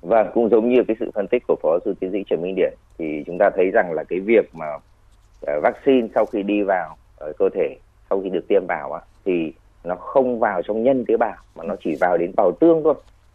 Vâng, 0.03 0.31
cũng 0.35 0.49
giống 0.49 0.69
như 0.69 0.85
cái 0.89 0.97
sự 1.00 1.11
phân 1.15 1.27
tích 1.27 1.43
của 1.49 1.56
Phó 1.62 1.79
sư 1.85 1.95
Tiến 2.00 2.12
sĩ 2.12 2.25
Trần 2.31 2.43
Minh 2.43 2.55
Điền 2.56 2.75
thì 2.99 3.23
chúng 3.27 3.39
ta 3.39 3.50
thấy 3.56 3.71
rằng 3.71 3.93
là 3.93 4.05
cái 4.05 4.21
việc 4.21 4.55
mà 4.55 4.67
uh, 4.75 5.62
vaccine 5.62 6.09
sau 6.15 6.27
khi 6.27 6.43
đi 6.43 6.62
vào 6.62 6.97
ở 7.17 7.33
cơ 7.39 7.49
thể 7.55 7.77
sau 8.11 8.21
khi 8.23 8.29
được 8.29 8.49
tiêm 8.49 8.62
vào 8.69 8.93
á, 8.93 9.00
thì 9.25 9.53
nó 9.85 9.95
không 9.95 10.39
vào 10.39 10.62
trong 10.62 10.83
nhân 10.83 11.05
tế 11.09 11.17
bào 11.17 11.37
mà 11.56 11.65
nó 11.65 11.75
chỉ 11.85 11.97
vào 12.00 12.17
đến 12.17 12.33
bào 12.37 12.53
tương 12.53 12.81
thôi. 12.85 12.95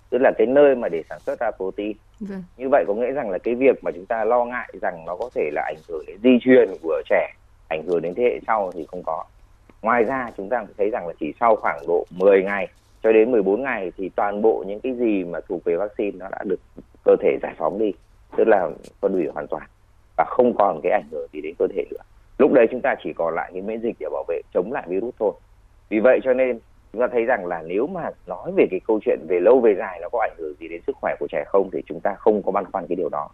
Tức 0.09 0.17
là 0.21 0.31
cái 0.37 0.47
nơi 0.47 0.75
mà 0.75 0.89
để 0.89 1.03
sản 1.09 1.19
xuất 1.19 1.39
ra 1.39 1.51
protein. 1.51 1.97
Vâng. 2.19 2.43
như 2.57 2.69
vậy 2.69 2.85
có 2.87 2.93
nghĩa 2.93 3.11
rằng 3.11 3.29
là 3.29 3.37
cái 3.37 3.55
việc 3.55 3.83
mà 3.83 3.91
chúng 3.91 4.05
ta 4.05 4.25
lo 4.25 4.45
ngại 4.45 4.69
rằng 4.81 5.05
nó 5.05 5.15
có 5.15 5.29
thể 5.35 5.49
là 5.53 5.61
ảnh 5.65 5.81
hưởng 5.89 6.03
đến 6.07 6.17
di 6.23 6.37
truyền 6.41 6.69
của 6.81 7.01
trẻ 7.09 7.33
ảnh 7.67 7.83
hưởng 7.87 8.01
đến 8.01 8.13
thế 8.15 8.23
hệ 8.23 8.39
sau 8.47 8.71
thì 8.75 8.85
không 8.87 9.03
có. 9.03 9.23
Ngoài 9.81 10.03
ra 10.03 10.31
chúng 10.37 10.49
ta 10.49 10.65
thấy 10.77 10.89
rằng 10.89 11.07
là 11.07 11.13
chỉ 11.19 11.33
sau 11.39 11.55
khoảng 11.55 11.79
độ 11.87 12.05
10 12.09 12.43
ngày 12.43 12.67
cho 13.03 13.11
đến 13.11 13.31
14 13.31 13.61
ngày 13.61 13.91
thì 13.97 14.09
toàn 14.09 14.41
bộ 14.41 14.63
những 14.67 14.79
cái 14.79 14.93
gì 14.93 15.23
mà 15.23 15.39
thuộc 15.49 15.63
về 15.63 15.75
vaccine 15.75 16.17
nó 16.17 16.27
đã 16.31 16.39
được 16.45 16.59
cơ 17.05 17.15
thể 17.21 17.37
giải 17.41 17.53
phóng 17.57 17.79
đi 17.79 17.93
tức 18.37 18.47
là 18.47 18.69
phân 19.01 19.13
hủy 19.13 19.27
hoàn 19.33 19.47
toàn 19.47 19.63
và 20.17 20.25
không 20.27 20.53
còn 20.57 20.79
cái 20.83 20.91
ảnh 20.91 21.07
hưởng 21.11 21.27
gì 21.33 21.41
đến 21.41 21.53
cơ 21.59 21.67
thể 21.75 21.85
nữa. 21.91 22.01
Lúc 22.37 22.51
đấy 22.53 22.67
chúng 22.71 22.81
ta 22.81 22.95
chỉ 23.03 23.13
còn 23.13 23.35
lại 23.35 23.51
cái 23.53 23.61
miễn 23.61 23.81
dịch 23.81 23.95
để 23.99 24.07
bảo 24.11 24.23
vệ 24.27 24.41
chống 24.53 24.71
lại 24.71 24.83
virus 24.87 25.15
thôi. 25.19 25.31
Vì 25.89 25.99
vậy 25.99 26.19
cho 26.23 26.33
nên 26.33 26.59
chúng 26.93 27.01
ta 27.01 27.07
thấy 27.11 27.25
rằng 27.25 27.45
là 27.45 27.61
nếu 27.61 27.87
mà 27.87 28.09
nói 28.27 28.51
về 28.55 28.65
cái 28.71 28.79
câu 28.87 28.99
chuyện 29.05 29.19
về 29.27 29.39
lâu 29.39 29.59
về 29.59 29.75
dài 29.75 29.99
nó 30.01 30.09
có 30.11 30.19
ảnh 30.21 30.35
hưởng 30.37 30.53
gì 30.59 30.67
đến 30.67 30.81
sức 30.87 30.95
khỏe 31.01 31.15
của 31.19 31.27
trẻ 31.31 31.43
không 31.47 31.69
thì 31.73 31.81
chúng 31.85 31.99
ta 31.99 32.15
không 32.17 32.43
có 32.43 32.51
băn 32.51 32.65
khoăn 32.71 32.87
cái 32.87 32.95
điều 32.95 33.09
đó. 33.09 33.29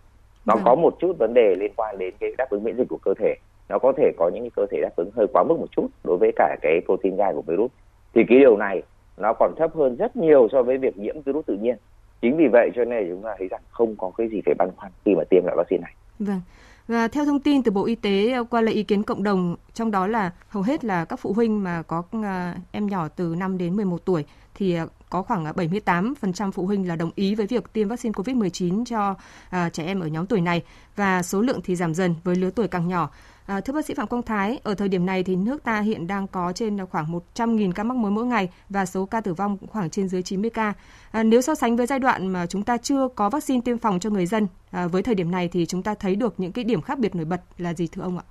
Nó 0.45 0.55
dạ. 0.55 0.61
có 0.65 0.75
một 0.75 0.95
chút 0.99 1.15
vấn 1.19 1.33
đề 1.33 1.55
liên 1.55 1.71
quan 1.75 1.97
đến 1.97 2.13
cái 2.19 2.29
đáp 2.37 2.49
ứng 2.49 2.63
miễn 2.63 2.77
dịch 2.77 2.87
của 2.89 2.99
cơ 3.01 3.13
thể. 3.19 3.35
Nó 3.69 3.79
có 3.79 3.93
thể 3.97 4.11
có 4.17 4.29
những 4.33 4.43
cái 4.43 4.51
cơ 4.55 4.65
thể 4.71 4.79
đáp 4.81 4.95
ứng 4.95 5.09
hơi 5.15 5.27
quá 5.33 5.43
mức 5.43 5.59
một 5.59 5.71
chút 5.71 5.87
đối 6.03 6.17
với 6.17 6.31
cả 6.35 6.55
cái 6.61 6.81
protein 6.85 7.15
gai 7.15 7.33
của 7.33 7.41
virus. 7.41 7.71
Thì 8.13 8.23
cái 8.29 8.39
điều 8.39 8.57
này 8.57 8.81
nó 9.19 9.33
còn 9.39 9.53
thấp 9.57 9.75
hơn 9.75 9.95
rất 9.95 10.15
nhiều 10.15 10.47
so 10.51 10.63
với 10.63 10.77
việc 10.77 10.97
nhiễm 10.97 11.21
virus 11.21 11.45
tự 11.45 11.57
nhiên. 11.61 11.75
Chính 12.21 12.37
vì 12.37 12.47
vậy 12.51 12.69
cho 12.75 12.85
nên 12.85 13.09
chúng 13.09 13.23
ta 13.23 13.35
thấy 13.37 13.47
rằng 13.47 13.61
không 13.69 13.95
có 13.95 14.11
cái 14.17 14.27
gì 14.27 14.41
phải 14.45 14.55
băn 14.57 14.69
khoăn 14.77 14.91
khi 15.05 15.15
mà 15.15 15.23
tiêm 15.29 15.43
loại 15.43 15.55
vaccine 15.57 15.81
này. 15.81 15.93
Vâng. 16.19 16.41
Và 16.87 17.07
theo 17.07 17.25
thông 17.25 17.39
tin 17.39 17.63
từ 17.63 17.71
Bộ 17.71 17.85
Y 17.85 17.95
tế 17.95 18.31
ờ, 18.31 18.43
qua 18.43 18.61
lấy 18.61 18.73
ý 18.73 18.83
kiến 18.83 19.03
cộng 19.03 19.23
đồng, 19.23 19.55
trong 19.73 19.91
đó 19.91 20.07
là 20.07 20.31
hầu 20.49 20.63
hết 20.63 20.85
là 20.85 21.05
các 21.05 21.19
phụ 21.19 21.33
huynh 21.33 21.63
mà 21.63 21.81
có 21.81 22.03
ờ, 22.11 22.53
em 22.71 22.87
nhỏ 22.87 23.07
từ 23.07 23.35
5 23.37 23.57
đến 23.57 23.75
11 23.75 24.05
tuổi 24.05 24.25
thì 24.55 24.75
ờ, 24.75 24.87
có 25.09 25.21
khoảng 25.21 25.43
78% 25.43 26.51
phụ 26.51 26.65
huynh 26.65 26.87
là 26.87 26.95
đồng 26.95 27.11
ý 27.15 27.35
với 27.35 27.47
việc 27.47 27.73
tiêm 27.73 27.87
vaccine 27.87 28.13
COVID-19 28.13 28.85
cho 28.85 29.15
à, 29.49 29.69
trẻ 29.69 29.85
em 29.85 29.99
ở 29.99 30.07
nhóm 30.07 30.25
tuổi 30.25 30.41
này. 30.41 30.63
Và 30.95 31.23
số 31.23 31.41
lượng 31.41 31.59
thì 31.63 31.75
giảm 31.75 31.93
dần 31.93 32.15
với 32.23 32.35
lứa 32.35 32.49
tuổi 32.55 32.67
càng 32.67 32.87
nhỏ. 32.87 33.09
À, 33.49 33.61
thưa 33.61 33.73
bác 33.73 33.85
sĩ 33.85 33.93
Phạm 33.93 34.07
Quang 34.07 34.23
Thái, 34.23 34.59
ở 34.63 34.75
thời 34.75 34.87
điểm 34.87 35.05
này 35.05 35.23
thì 35.23 35.35
nước 35.35 35.63
ta 35.63 35.79
hiện 35.79 36.07
đang 36.07 36.27
có 36.27 36.51
trên 36.55 36.85
khoảng 36.85 37.05
100.000 37.35 37.71
ca 37.71 37.83
mắc 37.83 37.97
mới 37.97 38.11
mỗi 38.11 38.25
ngày 38.25 38.49
và 38.69 38.85
số 38.85 39.05
ca 39.05 39.21
tử 39.21 39.33
vong 39.33 39.57
khoảng 39.67 39.89
trên 39.89 40.07
dưới 40.07 40.21
90 40.21 40.49
ca. 40.49 40.73
À, 41.11 41.23
nếu 41.23 41.41
so 41.41 41.55
sánh 41.55 41.75
với 41.75 41.85
giai 41.85 41.99
đoạn 41.99 42.27
mà 42.27 42.45
chúng 42.45 42.63
ta 42.63 42.77
chưa 42.77 43.07
có 43.15 43.29
vaccine 43.29 43.61
tiêm 43.65 43.77
phòng 43.77 43.99
cho 43.99 44.09
người 44.09 44.25
dân, 44.25 44.47
à, 44.71 44.87
với 44.87 45.03
thời 45.03 45.15
điểm 45.15 45.31
này 45.31 45.49
thì 45.51 45.65
chúng 45.65 45.83
ta 45.83 45.95
thấy 45.95 46.15
được 46.15 46.33
những 46.37 46.51
cái 46.51 46.63
điểm 46.63 46.81
khác 46.81 46.99
biệt 46.99 47.15
nổi 47.15 47.25
bật 47.25 47.41
là 47.57 47.73
gì 47.73 47.87
thưa 47.91 48.01
ông 48.01 48.17
ạ? 48.17 48.23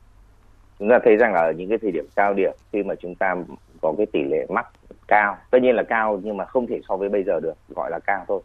Chúng 0.78 0.88
ta 0.88 0.98
thấy 1.04 1.16
rằng 1.16 1.34
ở 1.34 1.52
những 1.56 1.68
cái 1.68 1.78
thời 1.82 1.90
điểm 1.90 2.06
cao 2.16 2.34
điểm 2.34 2.52
khi 2.72 2.82
mà 2.82 2.94
chúng 2.94 3.14
ta 3.14 3.34
có 3.82 3.94
cái 3.96 4.06
tỷ 4.12 4.24
lệ 4.24 4.46
mắc 4.48 4.66
cao, 5.08 5.36
tất 5.50 5.58
nhiên 5.62 5.74
là 5.74 5.82
cao 5.82 6.20
nhưng 6.22 6.36
mà 6.36 6.44
không 6.44 6.66
thể 6.66 6.80
so 6.88 6.96
với 6.96 7.08
bây 7.08 7.22
giờ 7.24 7.40
được, 7.40 7.54
gọi 7.76 7.90
là 7.90 7.98
cao 8.06 8.24
thôi. 8.28 8.40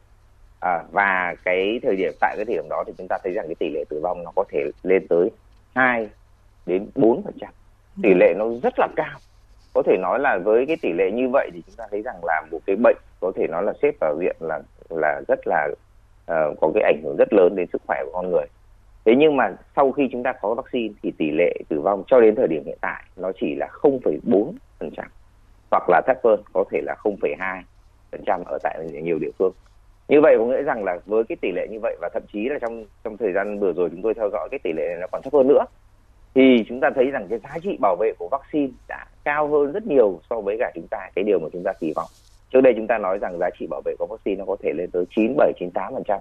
À, 0.60 0.84
và 0.92 1.36
cái 1.44 1.80
thời 1.84 1.96
điểm 1.96 2.14
tại 2.20 2.36
cái 2.38 2.46
thời 2.46 2.56
điểm 2.56 2.70
đó 2.70 2.84
thì 2.88 2.94
chúng 2.98 3.08
ta 3.08 3.18
thấy 3.24 3.34
rằng 3.34 3.46
cái 3.48 3.56
tỷ 3.56 3.70
lệ 3.74 3.84
tử 3.90 4.00
vong 4.04 4.24
nó 4.24 4.32
có 4.36 4.44
thể 4.52 4.72
lên 4.84 5.08
tới 5.08 5.32
2 5.76 6.10
đến 6.66 6.88
4%. 6.96 7.22
Tỷ 8.04 8.14
lệ 8.14 8.34
nó 8.38 8.46
rất 8.64 8.74
là 8.78 8.88
cao. 8.96 9.18
Có 9.74 9.84
thể 9.86 9.98
nói 9.98 10.20
là 10.20 10.38
với 10.44 10.66
cái 10.66 10.78
tỷ 10.82 10.94
lệ 10.94 11.12
như 11.12 11.30
vậy 11.30 11.50
thì 11.54 11.62
chúng 11.68 11.76
ta 11.76 11.84
thấy 11.92 12.02
rằng 12.02 12.16
là 12.24 12.42
một 12.52 12.60
cái 12.66 12.76
bệnh 12.76 12.98
có 13.20 13.32
thể 13.36 13.48
nói 13.48 13.64
là 13.64 13.74
xếp 13.82 13.96
vào 14.00 14.16
viện 14.20 14.36
là 14.40 14.60
là 14.90 15.22
rất 15.28 15.40
là 15.48 15.68
uh, 15.72 16.60
có 16.62 16.72
cái 16.74 16.84
ảnh 16.84 17.02
hưởng 17.04 17.16
rất 17.18 17.34
lớn 17.34 17.56
đến 17.56 17.68
sức 17.74 17.82
khỏe 17.88 18.04
của 18.06 18.12
con 18.14 18.32
người. 18.32 18.46
Thế 19.06 19.16
nhưng 19.18 19.38
mà 19.38 19.56
sau 19.76 19.92
khi 19.92 20.10
chúng 20.12 20.24
ta 20.24 20.34
có 20.42 20.54
vaccine 20.54 20.94
thì 21.04 21.12
tỷ 21.18 21.32
lệ 21.32 21.54
tử 21.70 21.82
vong 21.82 22.04
cho 22.08 22.20
đến 22.20 22.36
thời 22.36 22.48
điểm 22.48 22.64
hiện 22.66 22.78
tại 22.82 23.04
nó 23.16 23.32
chỉ 23.40 23.56
là 23.56 23.68
0,4% 23.72 24.52
hoặc 25.72 25.90
là 25.90 26.02
thấp 26.08 26.18
hơn 26.24 26.42
có 26.54 26.64
thể 26.72 26.82
là 26.82 26.96
0,2% 27.04 28.44
ở 28.46 28.58
tại 28.64 28.88
nhiều 29.04 29.20
địa 29.20 29.32
phương. 29.40 29.54
Như 30.08 30.22
vậy 30.22 30.36
có 30.38 30.46
nghĩa 30.46 30.62
rằng 30.62 30.84
là 30.84 31.00
với 31.06 31.24
cái 31.24 31.36
tỷ 31.42 31.52
lệ 31.52 31.68
như 31.72 31.80
vậy 31.82 31.98
và 32.02 32.10
thậm 32.14 32.24
chí 32.34 32.50
là 32.50 32.60
trong 32.62 32.86
trong 33.04 33.18
thời 33.18 33.34
gian 33.34 33.60
vừa 33.60 33.74
rồi 33.74 33.90
chúng 33.90 34.02
tôi 34.02 34.14
theo 34.14 34.30
dõi 34.30 34.48
cái 34.52 34.60
tỷ 34.64 34.74
lệ 34.74 34.84
này 34.88 34.98
nó 35.02 35.08
còn 35.12 35.22
thấp 35.22 35.34
hơn 35.34 35.48
nữa 35.48 35.66
thì 36.36 36.66
chúng 36.70 36.80
ta 36.80 36.90
thấy 36.96 37.12
rằng 37.12 37.28
cái 37.30 37.40
giá 37.40 37.58
trị 37.64 37.78
bảo 37.82 37.96
vệ 38.00 38.14
của 38.20 38.28
vaccine 38.32 38.72
đã 38.88 39.06
cao 39.24 39.48
hơn 39.48 39.72
rất 39.72 39.88
nhiều 39.88 40.20
so 40.30 40.42
với 40.42 40.58
cả 40.60 40.72
chúng 40.76 40.88
ta 40.88 41.10
cái 41.16 41.24
điều 41.24 41.40
mà 41.40 41.48
chúng 41.54 41.64
ta 41.64 41.74
kỳ 41.80 41.94
vọng. 41.96 42.10
Trước 42.54 42.62
đây 42.62 42.74
chúng 42.76 42.88
ta 42.88 42.98
nói 42.98 43.18
rằng 43.22 43.38
giá 43.40 43.50
trị 43.60 43.68
bảo 43.70 43.82
vệ 43.86 43.96
của 44.00 44.08
vaccine 44.10 44.36
nó 44.36 44.46
có 44.46 44.56
thể 44.64 44.74
lên 44.74 44.92
tới 44.92 45.06
9, 45.16 45.36
7, 45.38 45.54
9, 45.60 45.72
8 45.72 45.94
phần 45.94 46.04
trăm. 46.08 46.20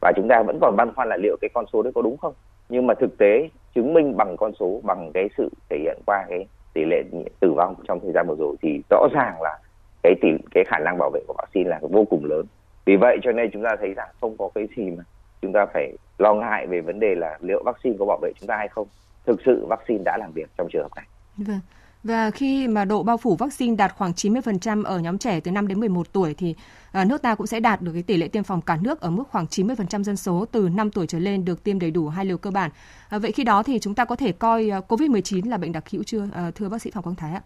Và 0.00 0.12
chúng 0.16 0.28
ta 0.28 0.42
vẫn 0.42 0.58
còn 0.60 0.76
băn 0.76 0.94
khoăn 0.94 1.08
là 1.08 1.16
liệu 1.16 1.36
cái 1.40 1.48
con 1.54 1.64
số 1.72 1.82
đấy 1.82 1.92
có 1.94 2.02
đúng 2.02 2.16
không? 2.16 2.34
Nhưng 2.68 2.86
mà 2.86 2.94
thực 2.94 3.18
tế 3.18 3.48
chứng 3.74 3.94
minh 3.94 4.16
bằng 4.16 4.36
con 4.36 4.52
số 4.60 4.80
bằng 4.82 5.10
cái 5.14 5.28
sự 5.36 5.50
thể 5.70 5.78
hiện 5.78 5.98
qua 6.06 6.26
cái 6.28 6.46
tỷ 6.74 6.84
lệ 6.84 7.02
tử 7.40 7.52
vong 7.52 7.74
trong 7.88 8.00
thời 8.00 8.12
gian 8.12 8.26
vừa 8.28 8.36
rồi 8.38 8.56
thì 8.62 8.82
rõ 8.90 9.08
ràng 9.12 9.42
là 9.42 9.58
cái 10.02 10.14
tỷ 10.22 10.28
cái 10.50 10.64
khả 10.64 10.78
năng 10.78 10.98
bảo 10.98 11.10
vệ 11.10 11.20
của 11.26 11.34
vaccine 11.38 11.70
là 11.70 11.80
vô 11.82 12.04
cùng 12.10 12.24
lớn. 12.24 12.46
Vì 12.84 12.96
vậy 12.96 13.18
cho 13.22 13.32
nên 13.32 13.50
chúng 13.52 13.62
ta 13.62 13.76
thấy 13.80 13.94
rằng 13.94 14.08
không 14.20 14.36
có 14.38 14.50
cái 14.54 14.68
gì 14.76 14.90
mà 14.90 15.04
chúng 15.42 15.52
ta 15.52 15.66
phải 15.66 15.92
lo 16.18 16.34
ngại 16.34 16.66
về 16.66 16.80
vấn 16.80 17.00
đề 17.00 17.14
là 17.14 17.38
liệu 17.40 17.62
vaccine 17.64 17.96
có 17.98 18.04
bảo 18.04 18.18
vệ 18.22 18.32
chúng 18.40 18.46
ta 18.46 18.56
hay 18.56 18.68
không 18.68 18.86
thực 19.26 19.40
sự 19.46 19.66
vaccine 19.66 20.04
đã 20.04 20.16
làm 20.18 20.32
việc 20.32 20.50
trong 20.58 20.68
trường 20.72 20.82
hợp 20.82 20.96
này 20.96 21.06
vâng 21.36 21.60
và 22.04 22.30
khi 22.30 22.68
mà 22.68 22.84
độ 22.84 23.02
bao 23.02 23.16
phủ 23.16 23.36
vaccine 23.36 23.76
đạt 23.76 23.94
khoảng 23.96 24.12
90% 24.12 24.84
ở 24.84 24.98
nhóm 24.98 25.18
trẻ 25.18 25.40
từ 25.40 25.50
5 25.50 25.68
đến 25.68 25.80
11 25.80 26.12
tuổi 26.12 26.34
thì 26.38 26.54
à, 26.92 27.04
nước 27.04 27.22
ta 27.22 27.34
cũng 27.34 27.46
sẽ 27.46 27.60
đạt 27.60 27.82
được 27.82 27.92
cái 27.92 28.02
tỷ 28.02 28.16
lệ 28.16 28.28
tiêm 28.28 28.42
phòng 28.42 28.60
cả 28.60 28.78
nước 28.82 29.00
ở 29.00 29.10
mức 29.10 29.24
khoảng 29.28 29.44
90% 29.44 30.02
dân 30.02 30.16
số 30.16 30.44
từ 30.52 30.68
5 30.76 30.90
tuổi 30.90 31.06
trở 31.06 31.18
lên 31.18 31.44
được 31.44 31.64
tiêm 31.64 31.78
đầy 31.78 31.90
đủ 31.90 32.08
hai 32.08 32.24
liều 32.24 32.38
cơ 32.38 32.50
bản. 32.50 32.70
À, 33.08 33.18
vậy 33.18 33.32
khi 33.32 33.44
đó 33.44 33.62
thì 33.62 33.78
chúng 33.78 33.94
ta 33.94 34.04
có 34.04 34.16
thể 34.16 34.32
coi 34.32 34.70
à, 34.70 34.80
COVID-19 34.88 35.50
là 35.50 35.56
bệnh 35.56 35.72
đặc 35.72 35.90
hữu 35.90 36.02
chưa 36.02 36.26
thưa 36.54 36.68
bác 36.68 36.82
sĩ 36.82 36.90
Phạm 36.90 37.02
Quang 37.02 37.16
Thái 37.16 37.32
ạ? 37.32 37.42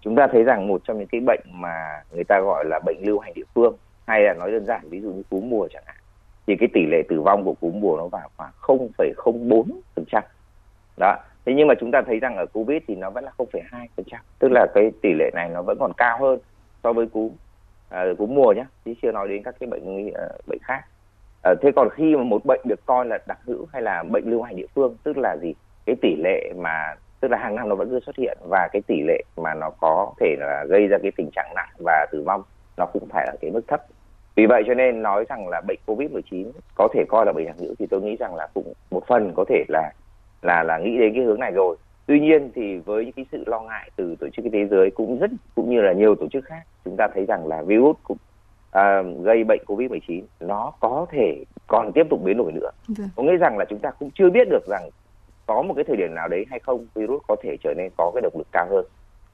Chúng 0.00 0.16
ta 0.16 0.26
thấy 0.32 0.42
rằng 0.42 0.68
một 0.68 0.82
trong 0.84 0.98
những 0.98 1.08
cái 1.12 1.20
bệnh 1.26 1.40
mà 1.52 2.02
người 2.12 2.24
ta 2.24 2.40
gọi 2.40 2.64
là 2.68 2.80
bệnh 2.86 2.96
lưu 3.06 3.18
hành 3.18 3.34
địa 3.34 3.44
phương 3.54 3.76
hay 4.06 4.20
là 4.22 4.34
nói 4.34 4.52
đơn 4.52 4.66
giản 4.66 4.88
ví 4.88 5.00
dụ 5.00 5.10
như 5.10 5.22
cúm 5.30 5.50
mùa 5.50 5.68
chẳng 5.72 5.82
hạn 5.86 5.96
thì 6.46 6.54
cái 6.60 6.68
tỷ 6.74 6.80
lệ 6.86 7.02
tử 7.08 7.20
vong 7.20 7.44
của 7.44 7.54
cúm 7.60 7.80
mùa 7.80 7.96
nó 7.96 8.08
vào 8.08 8.28
khoảng 8.36 8.52
0,04%. 8.60 10.22
Đó, 10.96 11.16
thế 11.46 11.52
nhưng 11.56 11.68
mà 11.68 11.74
chúng 11.80 11.90
ta 11.90 12.02
thấy 12.06 12.18
rằng 12.18 12.36
ở 12.36 12.46
covid 12.52 12.82
thì 12.88 12.94
nó 12.94 13.10
vẫn 13.10 13.24
là 13.24 13.30
0,2 13.38 13.86
phần 13.96 14.04
trăm. 14.10 14.20
Tức 14.38 14.48
là 14.52 14.66
cái 14.74 14.90
tỷ 15.02 15.14
lệ 15.18 15.30
này 15.34 15.48
nó 15.48 15.62
vẫn 15.62 15.76
còn 15.80 15.92
cao 15.96 16.18
hơn 16.20 16.38
so 16.82 16.92
với 16.92 17.06
cúm 17.06 17.32
à, 17.90 18.04
cúm 18.18 18.34
mùa 18.34 18.52
nhé 18.52 18.64
chứ 18.84 18.94
chưa 19.02 19.12
nói 19.12 19.28
đến 19.28 19.42
các 19.42 19.54
cái 19.60 19.68
bệnh 19.70 20.06
uh, 20.06 20.46
bệnh 20.46 20.58
khác. 20.62 20.80
À, 21.42 21.54
thế 21.62 21.70
còn 21.76 21.88
khi 21.92 22.16
mà 22.16 22.22
một 22.22 22.44
bệnh 22.44 22.60
được 22.64 22.86
coi 22.86 23.06
là 23.06 23.18
đặc 23.26 23.38
hữu 23.44 23.66
hay 23.72 23.82
là 23.82 24.02
bệnh 24.02 24.30
lưu 24.30 24.42
hành 24.42 24.56
địa 24.56 24.66
phương 24.74 24.96
tức 25.02 25.18
là 25.18 25.36
gì? 25.42 25.54
Cái 25.86 25.96
tỷ 26.02 26.16
lệ 26.16 26.52
mà 26.56 26.94
tức 27.20 27.30
là 27.30 27.38
hàng 27.38 27.54
năm 27.54 27.68
nó 27.68 27.74
vẫn 27.74 27.90
cứ 27.90 28.00
xuất 28.06 28.16
hiện 28.16 28.38
và 28.48 28.68
cái 28.72 28.82
tỷ 28.86 29.02
lệ 29.02 29.22
mà 29.36 29.54
nó 29.54 29.70
có 29.80 30.12
thể 30.20 30.36
là 30.38 30.64
gây 30.68 30.86
ra 30.86 30.98
cái 31.02 31.12
tình 31.16 31.30
trạng 31.30 31.52
nặng 31.54 31.68
và 31.84 32.06
tử 32.12 32.22
vong 32.26 32.42
nó 32.76 32.86
cũng 32.86 33.08
phải 33.08 33.26
ở 33.26 33.36
cái 33.40 33.50
mức 33.50 33.62
thấp. 33.68 33.80
Vì 34.34 34.46
vậy 34.46 34.62
cho 34.66 34.74
nên 34.74 35.02
nói 35.02 35.24
rằng 35.28 35.48
là 35.48 35.60
bệnh 35.68 35.78
covid 35.86 36.10
19 36.10 36.50
có 36.74 36.88
thể 36.94 37.04
coi 37.08 37.26
là 37.26 37.32
bệnh 37.32 37.46
đặc 37.46 37.56
hữu 37.58 37.74
thì 37.78 37.86
tôi 37.90 38.02
nghĩ 38.02 38.16
rằng 38.16 38.34
là 38.34 38.48
cũng 38.54 38.72
một 38.90 39.02
phần 39.06 39.32
có 39.36 39.44
thể 39.48 39.64
là 39.68 39.92
là 40.42 40.62
là 40.62 40.78
nghĩ 40.78 40.98
đến 40.98 41.14
cái 41.14 41.24
hướng 41.24 41.40
này 41.40 41.50
rồi. 41.52 41.76
Tuy 42.06 42.20
nhiên 42.20 42.50
thì 42.54 42.78
với 42.78 43.04
những 43.04 43.12
cái 43.12 43.26
sự 43.32 43.44
lo 43.46 43.60
ngại 43.60 43.90
từ 43.96 44.16
tổ 44.20 44.28
chức 44.28 44.44
y 44.44 44.50
tế 44.50 44.58
thế 44.58 44.66
giới 44.70 44.90
cũng 44.90 45.18
rất 45.18 45.30
cũng 45.54 45.70
như 45.70 45.80
là 45.80 45.92
nhiều 45.92 46.14
tổ 46.14 46.28
chức 46.28 46.44
khác 46.44 46.62
chúng 46.84 46.96
ta 46.96 47.08
thấy 47.14 47.24
rằng 47.28 47.46
là 47.46 47.62
virus 47.62 47.96
cũng 48.02 48.16
à, 48.70 49.02
gây 49.22 49.44
bệnh 49.44 49.60
covid 49.66 49.90
19 49.90 50.24
nó 50.40 50.72
có 50.80 51.06
thể 51.10 51.44
còn 51.66 51.92
tiếp 51.94 52.06
tục 52.10 52.20
biến 52.24 52.36
đổi 52.36 52.52
nữa. 52.52 52.70
Ừ. 52.98 53.04
có 53.16 53.22
nghĩa 53.22 53.36
rằng 53.36 53.58
là 53.58 53.64
chúng 53.64 53.78
ta 53.78 53.90
cũng 53.90 54.10
chưa 54.14 54.30
biết 54.30 54.48
được 54.50 54.66
rằng 54.66 54.88
có 55.46 55.62
một 55.62 55.74
cái 55.74 55.84
thời 55.84 55.96
điểm 55.96 56.14
nào 56.14 56.28
đấy 56.28 56.46
hay 56.50 56.60
không 56.60 56.86
virus 56.94 57.22
có 57.28 57.36
thể 57.42 57.56
trở 57.64 57.74
nên 57.76 57.90
có 57.96 58.10
cái 58.14 58.20
độc 58.22 58.36
lực 58.36 58.46
cao 58.52 58.66
hơn. 58.70 58.84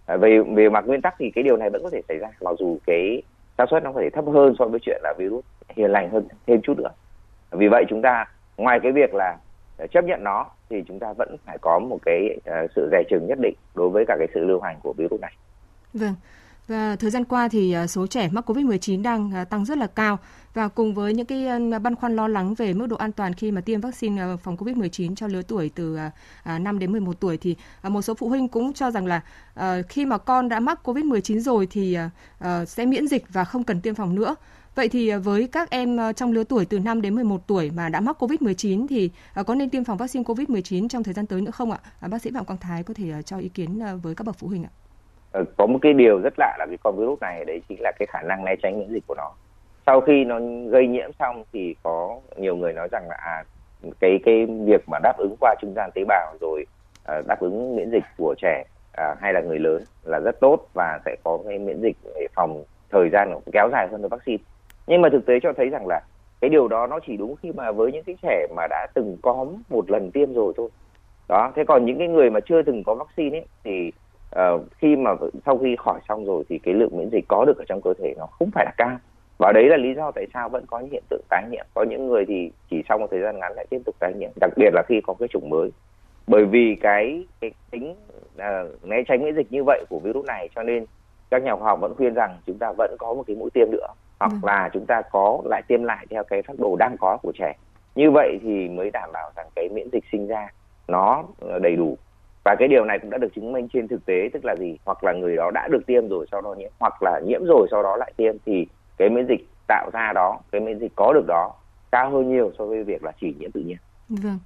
À, 0.07 0.17
về 0.17 0.38
về 0.55 0.69
mặt 0.69 0.87
nguyên 0.87 1.03
tắc 1.03 1.15
thì 1.19 1.31
cái 1.31 1.45
điều 1.45 1.57
này 1.57 1.71
vẫn 1.71 1.83
có 1.83 1.91
thể 1.91 2.00
xảy 2.09 2.19
ra 2.19 2.29
mặc 2.41 2.55
dù 2.59 2.79
cái 2.87 3.23
xác 3.59 3.65
suất 3.71 3.83
nó 3.83 3.93
có 3.93 4.00
thể 4.00 4.11
thấp 4.11 4.25
hơn 4.27 4.55
so 4.59 4.65
với 4.65 4.81
chuyện 4.83 5.00
là 5.03 5.15
virus 5.19 5.45
hiền 5.77 5.91
lành 5.91 6.11
hơn 6.11 6.29
thêm 6.47 6.61
chút 6.62 6.79
nữa. 6.79 6.91
Vì 7.50 7.69
vậy 7.69 7.85
chúng 7.88 8.03
ta 8.03 8.25
ngoài 8.57 8.81
cái 8.83 8.93
việc 8.93 9.15
là 9.15 9.37
chấp 9.92 10.04
nhận 10.04 10.25
nó 10.25 10.47
thì 10.70 10.76
chúng 10.88 10.99
ta 10.99 11.12
vẫn 11.12 11.37
phải 11.47 11.58
có 11.61 11.78
một 11.78 11.99
cái 12.02 12.28
uh, 12.38 12.70
sự 12.76 12.88
dè 12.92 13.02
chừng 13.11 13.26
nhất 13.26 13.38
định 13.42 13.54
đối 13.75 13.90
với 13.90 14.04
cả 14.08 14.16
cái 14.18 14.28
sự 14.35 14.44
lưu 14.44 14.61
hành 14.61 14.76
của 14.82 14.92
virus 14.92 15.20
này. 15.20 15.32
Vâng. 15.94 16.14
Và 16.68 16.97
thời 16.97 17.11
gian 17.11 17.25
qua 17.25 17.49
thì 17.49 17.73
ờ, 17.73 17.87
số 17.87 18.06
trẻ 18.06 18.28
mắc 18.32 18.50
COVID-19 18.50 19.02
đang 19.02 19.30
ờ, 19.35 19.44
tăng 19.44 19.64
rất 19.64 19.78
là 19.78 19.87
cao 19.87 20.18
và 20.54 20.68
cùng 20.68 20.94
với 20.94 21.14
những 21.14 21.26
cái 21.26 21.47
băn 21.82 21.94
khoăn 21.94 22.16
lo 22.16 22.28
lắng 22.28 22.54
về 22.54 22.75
mức 22.75 22.87
độ 22.87 22.97
an 22.97 23.12
toàn 23.12 23.35
khi 23.35 23.50
mà 23.50 23.61
tiêm 23.61 23.80
vaccine 23.80 24.23
phòng 24.42 24.56
COVID-19 24.56 25.14
cho 25.14 25.26
lứa 25.26 25.42
tuổi 25.42 25.70
từ 25.75 25.99
à, 26.44 26.58
5 26.58 26.78
đến 26.78 26.92
11 26.92 27.20
tuổi 27.20 27.37
thì 27.37 27.56
một 27.82 28.02
số 28.02 28.14
phụ 28.14 28.28
huynh 28.28 28.49
cũng 28.49 28.73
cho 28.73 28.90
rằng 28.90 29.06
là 29.06 29.20
khi 29.88 30.06
mà 30.06 30.18
con 30.18 30.49
đã 30.49 30.61
mắc 30.61 30.80
COVID-19 30.85 31.40
rồi 31.40 31.68
thì 31.70 31.99
sẽ 32.66 32.87
miễn 32.87 33.06
dịch 33.06 33.25
và 33.28 33.44
không 33.44 33.64
cần 33.64 33.80
tiêm 33.80 33.94
phòng 33.94 34.14
nữa. 34.14 34.35
Vậy 34.78 34.88
thì 34.88 35.08
ờ, 35.08 35.18
với 35.18 35.49
các 35.52 35.70
em 35.70 35.97
ờ, 35.97 36.12
trong 36.12 36.32
lứa 36.32 36.44
tuổi 36.49 36.66
từ 36.70 36.78
5 36.78 37.02
đến 37.02 37.14
11 37.14 37.37
tuổi 37.47 37.70
mà 37.76 37.88
đã 37.88 38.00
mắc 38.00 38.16
COVID-19 38.23 38.87
thì 38.90 39.11
ờ, 39.35 39.42
có 39.42 39.54
nên 39.54 39.70
tiêm 39.70 39.85
phòng 39.85 39.97
vaccine 39.97 40.23
COVID-19 40.23 40.88
trong 40.88 41.02
thời 41.02 41.14
gian 41.14 41.26
tới 41.26 41.40
nữa 41.40 41.50
không 41.50 41.70
ạ? 41.70 41.78
À, 42.00 42.08
bác 42.08 42.23
sĩ 42.23 42.30
Phạm 42.35 42.44
Quang 42.44 42.58
Thái 42.61 42.82
có 42.82 42.94
thể 42.94 43.23
cho 43.25 43.38
ý 43.38 43.49
kiến 43.49 43.80
với 44.02 44.14
các 44.14 44.26
bậc 44.26 44.37
phụ 44.38 44.49
huynh 44.49 44.64
ạ. 44.64 44.73
Có 45.56 45.66
một 45.66 45.78
cái 45.82 45.92
điều 45.92 46.18
rất 46.18 46.35
lạ 46.37 46.56
là 46.58 46.66
cái 46.66 46.76
con 46.82 46.97
virus 46.97 47.20
này 47.20 47.44
đấy 47.44 47.62
chính 47.68 47.78
là 47.80 47.92
cái 47.99 48.06
khả 48.06 48.23
năng 48.23 48.44
né 48.44 48.54
tránh 48.62 48.78
miễn 48.78 48.92
dịch 48.92 49.04
của 49.06 49.14
nó. 49.14 49.30
Sau 49.87 50.00
khi 50.00 50.25
nó 50.25 50.38
gây 50.70 50.87
nhiễm 50.87 51.11
xong 51.18 51.44
thì 51.52 51.75
có 51.82 52.20
nhiều 52.37 52.56
người 52.56 52.73
nói 52.73 52.88
rằng 52.92 53.08
là 53.08 53.16
à, 53.16 53.44
cái 54.00 54.18
cái 54.25 54.47
việc 54.47 54.88
mà 54.88 54.99
đáp 55.02 55.14
ứng 55.18 55.37
qua 55.40 55.54
trung 55.61 55.73
gian 55.76 55.90
tế 55.94 56.04
bào 56.08 56.35
rồi 56.40 56.66
à, 57.04 57.23
đáp 57.26 57.40
ứng 57.40 57.76
miễn 57.76 57.90
dịch 57.90 58.04
của 58.18 58.35
trẻ 58.42 58.64
à, 58.92 59.14
hay 59.20 59.32
là 59.32 59.40
người 59.40 59.58
lớn 59.58 59.82
là 60.04 60.18
rất 60.18 60.40
tốt 60.40 60.68
và 60.75 61.00
sẽ 61.04 61.16
có 61.25 61.38
cái 61.49 61.58
miễn 61.58 61.80
dịch 61.80 61.97
để 62.04 62.26
phòng 62.35 62.64
thời 62.90 63.08
gian 63.12 63.40
kéo 63.52 63.68
dài 63.73 63.88
hơn 63.90 64.00
với 64.00 64.08
vaccine 64.08 64.42
nhưng 64.88 65.00
mà 65.02 65.09
thực 65.09 65.26
tế 65.26 65.40
cho 65.42 65.52
thấy 65.52 65.68
rằng 65.68 65.87
là 65.87 66.00
cái 66.40 66.50
điều 66.50 66.68
đó 66.68 66.87
nó 66.87 66.99
chỉ 67.07 67.16
đúng 67.16 67.37
khi 67.37 67.52
mà 67.52 67.73
với 67.73 67.92
những 67.92 68.04
cái 68.04 68.16
trẻ 68.23 68.47
mà 68.57 68.66
đã 68.71 68.87
từng 68.95 69.16
có 69.23 69.47
một 69.68 69.90
lần 69.90 70.11
tiêm 70.11 70.35
rồi 70.35 70.52
thôi. 70.57 70.68
Đó 71.28 71.52
thế 71.57 71.64
còn 71.64 71.85
những 71.85 71.99
cái 71.99 72.09
người 72.09 72.30
mà 72.30 72.40
chưa 72.40 72.62
từng 72.62 72.83
có 72.85 72.95
vaccine 72.95 73.38
ấy 73.38 73.45
thì 73.64 73.92
uh, 74.37 74.62
khi 74.78 74.97
mà 74.97 75.11
sau 75.47 75.59
khi 75.59 75.76
khỏi 75.78 76.00
xong 76.09 76.25
rồi 76.25 76.45
thì 76.49 76.59
cái 76.59 76.75
lượng 76.75 76.97
miễn 76.99 77.09
dịch 77.12 77.25
có 77.28 77.45
được 77.45 77.59
ở 77.59 77.64
trong 77.68 77.80
cơ 77.83 77.95
thể 77.99 78.14
nó 78.18 78.26
không 78.26 78.50
phải 78.54 78.64
là 78.64 78.73
cao. 78.76 78.97
Và 79.38 79.52
đấy 79.52 79.64
là 79.64 79.76
lý 79.76 79.95
do 79.95 80.11
tại 80.11 80.26
sao 80.35 80.49
vẫn 80.49 80.64
có 80.66 80.78
những 80.78 80.90
hiện 80.90 81.02
tượng 81.09 81.23
tái 81.28 81.45
nhiễm. 81.50 81.64
Có 81.75 81.83
những 81.83 82.09
người 82.09 82.25
thì 82.28 82.50
chỉ 82.71 82.83
sau 82.88 82.99
một 82.99 83.07
thời 83.11 83.21
gian 83.21 83.38
ngắn 83.38 83.52
lại 83.57 83.66
tiếp 83.71 83.78
tục 83.87 83.95
tái 84.00 84.12
nhiễm 84.18 84.30
đặc 84.40 84.50
biệt 84.57 84.71
là 84.75 84.83
khi 84.88 85.00
có 85.07 85.14
cái 85.18 85.28
chủng 85.28 85.50
mới. 85.50 85.71
Bởi 86.26 86.45
vì 86.45 86.76
cái 86.80 87.26
cái 87.40 87.50
tính 87.71 87.95
uh, 88.37 88.85
né 88.85 89.02
tránh 89.09 89.25
miễn 89.25 89.35
dịch 89.35 89.47
như 89.52 89.64
vậy 89.64 89.85
của 89.88 89.99
virus 89.99 90.26
này 90.26 90.49
cho 90.54 90.62
nên 90.62 90.85
các 91.30 91.42
nhà 91.42 91.57
khoa 91.57 91.66
học 91.68 91.80
vẫn 91.80 91.95
khuyên 91.95 92.14
rằng 92.14 92.37
chúng 92.47 92.59
ta 92.59 92.73
vẫn 92.78 92.97
có 92.99 93.14
một 93.14 93.25
cái 93.26 93.37
mũi 93.37 93.50
tiêm 93.50 93.71
nữa 93.71 93.87
hoặc 94.21 94.33
ừ. 94.33 94.39
là 94.43 94.71
chúng 94.73 94.87
ta 94.87 95.03
có 95.13 95.39
lại 95.45 95.63
tiêm 95.69 95.83
lại 95.83 96.07
theo 96.11 96.25
cái 96.25 96.43
phác 96.43 96.59
đồ 96.59 96.77
đang 96.77 96.97
có 97.01 97.17
của 97.23 97.33
trẻ. 97.39 97.53
Như 97.95 98.11
vậy 98.11 98.39
thì 98.43 98.69
mới 98.69 98.91
đảm 98.91 99.11
bảo 99.13 99.31
rằng 99.37 99.47
cái 99.57 99.69
miễn 99.69 99.89
dịch 99.93 100.05
sinh 100.13 100.27
ra 100.27 100.49
nó 100.89 101.25
ờ, 101.41 101.59
đầy 101.59 101.77
đủ. 101.77 101.99
Và 102.45 102.57
cái 102.59 102.69
điều 102.69 102.85
này 102.85 102.99
cũng 102.99 103.11
đã 103.11 103.19
được 103.19 103.35
chứng 103.35 103.53
minh 103.53 103.69
trên 103.73 103.89
thực 103.89 104.07
tế 104.07 104.29
tức 104.33 104.45
là 104.45 104.55
gì? 104.59 104.79
Hoặc 104.85 105.05
là 105.05 105.13
người 105.13 105.37
đó 105.37 105.51
đã 105.55 105.69
được 105.71 105.87
tiêm 105.87 106.09
rồi 106.09 106.27
sau 106.33 106.41
đó 106.41 106.55
nhiễm 106.59 106.71
hoặc 106.79 107.03
là 107.03 107.21
nhiễm 107.27 107.45
rồi 107.45 107.69
sau 107.71 107.83
đó 107.83 107.97
lại 107.97 108.13
tiêm 108.17 108.35
thì 108.47 108.67
cái 108.97 109.09
miễn 109.09 109.27
dịch 109.29 109.41
tạo 109.69 109.91
ra 109.93 110.13
đó 110.15 110.39
cái 110.53 110.61
miễn 110.61 110.79
dịch 110.79 110.93
có 110.97 111.13
được 111.13 111.25
đó 111.27 111.53
cao 111.93 112.11
hơn 112.11 112.29
nhiều 112.29 112.53
so 112.59 112.65
với 112.65 112.85
việc 112.85 113.05
là 113.05 113.13
chỉ 113.21 113.35
nhiễm 113.39 113.53
tự 113.53 113.61
nhiên. 113.61 113.77
Vâng 114.09 114.39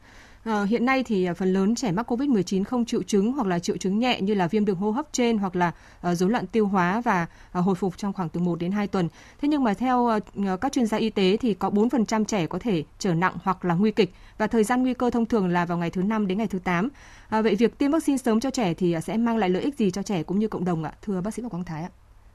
À, 0.45 0.63
hiện 0.63 0.85
nay 0.85 1.03
thì 1.03 1.25
ờ, 1.25 1.35
phần 1.35 1.53
lớn 1.53 1.75
trẻ 1.75 1.93
mắc 1.93 2.13
COVID-19 2.13 2.65
không 2.65 2.85
triệu 2.85 3.03
chứng 3.03 3.33
hoặc 3.33 3.47
là 3.47 3.59
triệu 3.59 3.77
chứng 3.77 3.99
nhẹ 3.99 4.21
như 4.21 4.35
là 4.35 4.47
viêm 4.47 4.65
đường 4.65 4.77
hô 4.77 4.91
hấp 4.91 5.07
trên 5.13 5.39
hoặc 5.39 5.57
là 5.57 5.73
ờ, 6.01 6.11
uh, 6.11 6.19
rối 6.19 6.31
loạn 6.31 6.47
tiêu 6.47 6.67
hóa 6.67 7.01
và 7.01 7.27
uh, 7.59 7.65
hồi 7.65 7.75
phục 7.75 7.99
trong 7.99 8.13
khoảng 8.13 8.29
từ 8.29 8.41
1 8.41 8.59
đến 8.59 8.73
2 8.73 8.87
tuần. 8.87 9.09
Thế 9.43 9.49
nhưng 9.49 9.65
mà 9.65 9.75
theo 9.75 9.99
uh, 9.99 10.61
các 10.61 10.73
chuyên 10.73 10.87
gia 10.87 10.99
y 10.99 11.11
tế 11.11 11.37
thì 11.37 11.55
có 11.55 11.71
4% 11.71 12.25
trẻ 12.25 12.47
có 12.47 12.59
thể 12.59 12.85
trở 12.99 13.15
nặng 13.15 13.35
hoặc 13.43 13.65
là 13.65 13.75
nguy 13.75 13.91
kịch 13.91 14.15
và 14.39 14.47
thời 14.47 14.65
gian 14.65 14.83
nguy 14.83 14.95
cơ 14.95 15.11
thông 15.11 15.27
thường 15.27 15.49
là 15.49 15.65
vào 15.65 15.79
ngày 15.79 15.91
thứ 15.91 16.03
5 16.03 16.27
đến 16.27 16.39
ngày 16.39 16.47
thứ 16.47 16.59
8. 16.59 16.89
À, 17.29 17.43
vậy 17.43 17.55
việc 17.55 17.79
tiêm 17.79 17.91
vaccine 17.91 18.19
sớm 18.19 18.41
cho 18.41 18.51
trẻ 18.51 18.75
thì 18.75 18.97
sẽ 19.03 19.17
mang 19.17 19.37
lại 19.37 19.51
lợi 19.51 19.63
ích 19.63 19.79
gì 19.79 19.91
cho 19.91 20.03
trẻ 20.03 20.23
cũng 20.23 20.39
như 20.39 20.49
cộng 20.49 20.65
đồng 20.65 20.85
ạ? 20.85 20.93
Thưa 21.03 21.21
bác 21.21 21.35
sĩ 21.35 21.43
Phạm 21.43 21.51
Quang 21.51 21.65
Thái 21.65 21.83
ạ 21.83 21.91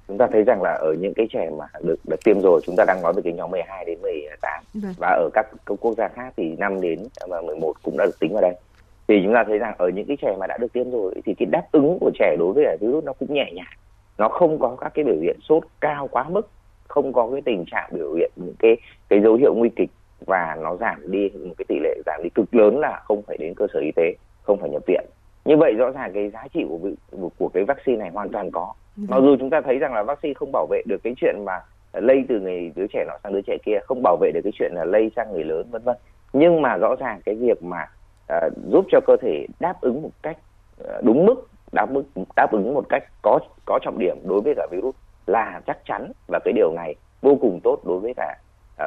chúng 0.08 0.18
ta 0.18 0.28
thấy 0.32 0.44
rằng 0.44 0.62
là 0.62 0.72
ở 0.72 0.94
những 1.00 1.14
cái 1.14 1.28
trẻ 1.34 1.50
mà 1.58 1.66
được 1.84 2.00
được 2.08 2.24
tiêm 2.26 2.42
rồi 2.42 2.62
chúng 2.64 2.76
ta 2.78 2.86
đang 2.88 3.02
nói 3.02 3.14
về 3.14 3.22
cái 3.22 3.34
nhóm 3.34 3.52
12 3.52 3.86
đến 3.86 4.02
18 4.02 4.64
Được. 4.74 4.90
và 4.98 5.08
ở 5.08 5.30
các, 5.34 5.48
các 5.66 5.76
quốc 5.80 5.94
gia 5.98 6.08
khác 6.08 6.34
thì 6.38 6.56
5 6.58 6.82
đến 6.82 7.00
11 7.46 7.74
cũng 7.84 7.98
đã 7.98 8.06
được 8.06 8.20
tính 8.20 8.34
vào 8.34 8.42
đây. 8.42 8.56
Thì 9.08 9.22
chúng 9.24 9.34
ta 9.34 9.44
thấy 9.48 9.58
rằng 9.58 9.76
ở 9.78 9.90
những 9.90 10.06
cái 10.06 10.18
trẻ 10.22 10.36
mà 10.40 10.48
đã 10.48 10.58
được 10.58 10.74
tiêm 10.74 10.92
rồi 10.92 11.14
thì 11.26 11.34
cái 11.34 11.46
đáp 11.46 11.64
ứng 11.72 11.98
của 12.02 12.12
trẻ 12.20 12.36
đối 12.40 12.54
với 12.54 12.78
virus 12.82 13.04
nó 13.04 13.14
cũng 13.14 13.34
nhẹ 13.34 13.52
nhàng. 13.54 13.78
Nó 14.18 14.30
không 14.30 14.60
có 14.60 14.76
các 14.82 14.92
cái 14.94 15.06
biểu 15.06 15.20
hiện 15.22 15.38
sốt 15.50 15.64
cao 15.80 16.08
quá 16.08 16.30
mức 16.30 16.50
không 16.88 17.14
có 17.14 17.30
cái 17.32 17.42
tình 17.46 17.64
trạng 17.72 17.90
biểu 17.94 18.14
hiện 18.14 18.32
những 18.36 18.56
cái 18.60 18.78
cái 19.10 19.22
dấu 19.22 19.36
hiệu 19.36 19.54
nguy 19.56 19.70
kịch 19.76 19.90
và 20.26 20.58
nó 20.62 20.76
giảm 20.76 21.12
đi 21.12 21.30
một 21.30 21.54
cái 21.58 21.66
tỷ 21.68 21.80
lệ 21.84 21.96
giảm 22.06 22.22
đi 22.24 22.30
cực 22.36 22.56
lớn 22.56 22.80
là 22.80 23.02
không 23.06 23.22
phải 23.28 23.38
đến 23.38 23.54
cơ 23.56 23.68
sở 23.74 23.80
y 23.80 23.92
tế 23.96 24.14
không 24.42 24.58
phải 24.62 24.70
nhập 24.70 24.82
viện. 24.88 25.06
Như 25.46 25.58
vậy 25.58 25.74
rõ 25.74 25.92
ràng 25.92 26.12
cái 26.14 26.30
giá 26.30 26.48
trị 26.54 26.66
của 26.70 26.80
của 27.38 27.50
cái 27.50 27.64
vaccine 27.64 27.98
này 27.98 28.10
hoàn 28.10 28.30
toàn 28.30 28.52
có 28.52 28.74
mặc 28.98 29.20
dù 29.22 29.36
chúng 29.40 29.50
ta 29.50 29.62
thấy 29.62 29.78
rằng 29.80 29.94
là 29.94 30.04
vaccine 30.04 30.34
không 30.34 30.52
bảo 30.52 30.68
vệ 30.70 30.82
được 30.86 31.04
cái 31.04 31.14
chuyện 31.18 31.36
mà 31.46 31.60
lây 31.94 32.26
từ 32.30 32.40
người 32.40 32.72
đứa 32.76 32.88
trẻ 32.94 33.06
nọ 33.08 33.14
sang 33.24 33.34
đứa 33.34 33.42
trẻ 33.42 33.58
kia 33.66 33.80
không 33.84 34.02
bảo 34.04 34.18
vệ 34.22 34.32
được 34.34 34.42
cái 34.44 34.54
chuyện 34.56 34.72
là 34.76 34.86
lây 34.86 35.12
sang 35.16 35.34
người 35.34 35.44
lớn 35.44 35.68
vân 35.72 35.82
vân 35.84 35.98
nhưng 36.34 36.62
mà 36.62 36.78
rõ 36.78 36.96
ràng 37.00 37.22
cái 37.26 37.36
việc 37.36 37.64
mà 37.64 37.86
uh, 38.34 38.54
giúp 38.72 38.86
cho 38.92 39.00
cơ 39.08 39.16
thể 39.22 39.46
đáp 39.60 39.82
ứng 39.82 40.02
một 40.02 40.10
cách 40.22 40.38
uh, 40.84 41.04
đúng 41.04 41.26
mức 41.26 41.48
đáp 41.72 41.88
ứng 41.94 42.26
đáp 42.36 42.52
ứng 42.52 42.74
một 42.74 42.86
cách 42.90 43.04
có 43.22 43.40
có 43.66 43.80
trọng 43.82 44.00
điểm 44.00 44.18
đối 44.24 44.42
với 44.42 44.54
cả 44.56 44.68
virus 44.72 44.96
là 45.28 45.62
chắc 45.68 45.78
chắn 45.86 46.12
và 46.28 46.40
cái 46.46 46.54
điều 46.54 46.74
này 46.76 46.96
vô 47.22 47.38
cùng 47.42 47.60
tốt 47.64 47.80
đối 47.86 48.00
với 48.00 48.14
cả 48.18 48.38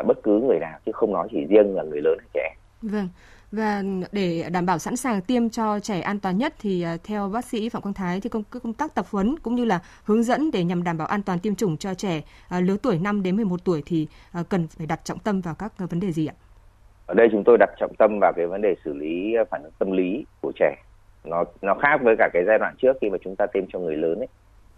uh, 0.01 0.07
bất 0.07 0.23
cứ 0.23 0.41
người 0.41 0.59
nào 0.59 0.79
chứ 0.87 0.93
không 0.93 1.13
nói 1.13 1.29
chỉ 1.31 1.45
riêng 1.45 1.77
là 1.77 1.83
người 1.83 2.01
lớn 2.01 2.19
hay 2.19 2.29
trẻ 2.35 2.55
Vâng. 2.83 3.09
Và 3.53 3.83
để 4.13 4.45
đảm 4.53 4.67
bảo 4.67 4.79
sẵn 4.79 4.97
sàng 4.97 5.21
tiêm 5.21 5.51
cho 5.51 5.81
trẻ 5.81 6.01
an 6.01 6.21
toàn 6.21 6.39
nhất 6.39 6.55
thì 6.61 6.83
à, 6.83 6.97
theo 7.05 7.29
bác 7.29 7.45
sĩ 7.45 7.69
Phạm 7.69 7.83
Quang 7.83 7.95
Thái 7.95 8.21
thì 8.21 8.29
công, 8.29 8.43
công 8.63 8.73
tác 8.73 8.95
tập 8.95 9.07
huấn 9.11 9.39
cũng 9.43 9.55
như 9.55 9.65
là 9.65 9.81
hướng 10.05 10.23
dẫn 10.23 10.51
để 10.51 10.65
nhằm 10.65 10.85
đảm 10.85 10.99
bảo 10.99 11.07
an 11.07 11.23
toàn 11.23 11.39
tiêm 11.39 11.55
chủng 11.55 11.77
cho 11.77 11.95
trẻ 11.95 12.23
à, 12.49 12.61
lứa 12.61 12.77
tuổi 12.83 12.99
5 12.99 13.23
đến 13.23 13.37
11 13.37 13.65
tuổi 13.65 13.83
thì 13.87 14.07
à, 14.33 14.43
cần 14.49 14.67
phải 14.79 14.87
đặt 14.87 15.01
trọng 15.05 15.19
tâm 15.19 15.41
vào 15.41 15.55
các 15.55 15.73
vấn 15.79 16.01
đề 16.01 16.13
gì 16.13 16.27
ạ? 16.27 16.35
ở 17.07 17.15
đây 17.15 17.29
chúng 17.33 17.45
tôi 17.45 17.59
đặt 17.59 17.71
trọng 17.79 17.95
tâm 17.99 18.19
vào 18.21 18.33
cái 18.37 18.47
vấn 18.47 18.63
đề 18.63 18.75
xử 18.85 18.93
lý 18.93 19.35
phản 19.51 19.63
ứng 19.63 19.73
tâm 19.79 19.93
lý 19.93 20.25
của 20.41 20.53
trẻ 20.57 20.77
nó 21.25 21.45
nó 21.63 21.75
khác 21.75 22.01
với 22.03 22.15
cả 22.19 22.29
cái 22.33 22.43
giai 22.47 22.59
đoạn 22.59 22.75
trước 22.79 22.97
khi 23.01 23.11
mà 23.11 23.19
chúng 23.25 23.37
ta 23.37 23.47
tiêm 23.53 23.65
cho 23.73 23.79
người 23.79 23.97
lớn 23.97 24.19
ấy 24.19 24.29